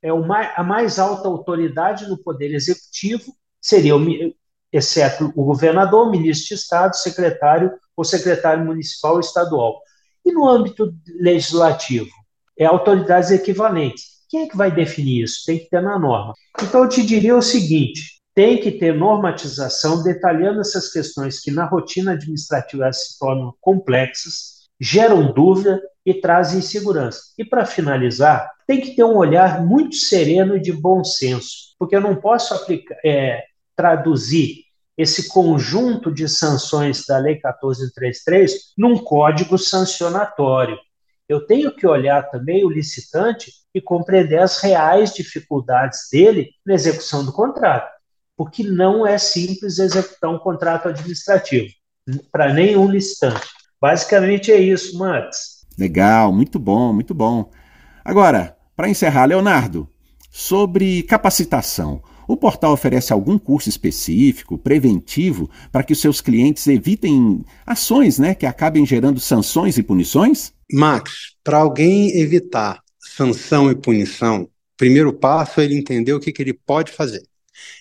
é 0.02 0.12
o 0.12 0.24
a 0.34 0.64
mais 0.64 0.98
alta 0.98 1.28
autoridade 1.28 2.08
no 2.08 2.18
Poder 2.18 2.54
Executivo, 2.54 3.26
seria, 3.62 3.96
o, 3.96 4.02
exceto 4.72 5.32
o 5.36 5.44
governador, 5.44 6.08
o 6.08 6.12
ministro 6.12 6.56
de 6.56 6.62
Estado, 6.62 6.96
secretário 6.96 7.72
ou 7.96 8.04
secretário 8.04 8.66
municipal 8.66 9.14
ou 9.14 9.20
estadual. 9.20 9.82
E 10.26 10.32
no 10.32 10.48
âmbito 10.48 10.94
legislativo? 11.20 12.10
É 12.58 12.66
autoridades 12.66 13.32
equivalentes. 13.32 14.06
Quem 14.30 14.44
é 14.44 14.48
que 14.48 14.58
vai 14.58 14.72
definir 14.72 15.24
isso? 15.24 15.44
Tem 15.46 15.60
que 15.60 15.70
ter 15.70 15.82
na 15.82 16.00
norma. 16.00 16.34
Então, 16.62 16.84
eu 16.84 16.90
te 16.90 17.04
diria 17.06 17.36
o 17.36 17.42
seguinte: 17.42 18.21
tem 18.34 18.60
que 18.60 18.72
ter 18.72 18.94
normatização 18.94 20.02
detalhando 20.04 20.62
essas 20.62 20.92
questões 20.92 21.40
que 21.40 21.52
na 21.52 21.66
rotina 21.66 22.14
administrativa 22.14 22.92
se 22.94 23.20
tornam 23.20 23.54
complexas, 23.60 24.70
geram 24.80 25.34
dúvida 25.34 25.82
e 26.06 26.14
trazem 26.14 26.60
insegurança. 26.60 27.22
E 27.38 27.44
para 27.44 27.66
finalizar, 27.66 28.50
tem 28.66 28.80
que 28.80 28.96
ter 28.96 29.04
um 29.04 29.18
olhar 29.18 29.64
muito 29.64 29.96
sereno 29.96 30.56
e 30.56 30.62
de 30.62 30.72
bom 30.72 31.04
senso, 31.04 31.76
porque 31.78 31.96
eu 31.96 32.02
não 32.02 32.16
posso 32.16 32.54
aplicar, 32.54 32.96
é, 33.06 33.44
traduzir 33.76 34.64
esse 34.98 35.28
conjunto 35.28 36.14
de 36.14 36.28
sanções 36.30 37.06
da 37.06 37.18
Lei 37.18 37.34
1433 37.34 38.74
num 38.78 38.98
código 38.98 39.58
sancionatório. 39.58 40.78
Eu 41.28 41.46
tenho 41.46 41.74
que 41.76 41.88
olhar 41.88 42.30
também 42.30 42.64
o 42.64 42.70
licitante 42.70 43.52
e 43.74 43.82
compreender 43.82 44.40
as 44.40 44.62
reais 44.62 45.14
dificuldades 45.14 46.08
dele 46.12 46.50
na 46.66 46.74
execução 46.74 47.26
do 47.26 47.32
contrato 47.32 47.91
porque 48.42 48.64
não 48.64 49.06
é 49.06 49.20
simples 49.20 49.78
executar 49.78 50.32
um 50.32 50.40
contrato 50.40 50.90
administrativo 50.90 51.68
para 52.32 52.52
nenhum 52.52 52.90
licitante. 52.90 53.48
Basicamente 53.80 54.52
é 54.52 54.60
isso, 54.60 54.98
Max. 54.98 55.64
Legal, 55.78 56.34
muito 56.34 56.58
bom, 56.58 56.92
muito 56.92 57.14
bom. 57.14 57.52
Agora, 58.04 58.58
para 58.76 58.90
encerrar, 58.90 59.26
Leonardo, 59.26 59.88
sobre 60.32 61.04
capacitação. 61.04 62.02
O 62.28 62.36
portal 62.36 62.74
oferece 62.74 63.14
algum 63.14 63.38
curso 63.38 63.70
específico, 63.70 64.58
preventivo, 64.58 65.48
para 65.72 65.84
que 65.84 65.94
os 65.94 66.02
seus 66.02 66.20
clientes 66.20 66.66
evitem 66.66 67.46
ações 67.64 68.18
né, 68.18 68.34
que 68.34 68.48
acabem 68.48 68.84
gerando 68.88 69.20
sanções 69.20 69.78
e 69.78 69.84
punições? 69.84 70.52
Max, 70.74 71.36
para 71.44 71.60
alguém 71.60 72.20
evitar 72.20 72.82
sanção 73.00 73.70
e 73.70 73.76
punição, 73.76 74.42
o 74.42 74.50
primeiro 74.76 75.14
passo 75.14 75.62
é 75.62 75.66
ele 75.66 75.78
entender 75.78 76.14
o 76.14 76.20
que, 76.20 76.32
que 76.32 76.42
ele 76.42 76.54
pode 76.54 76.92
fazer. 76.92 77.22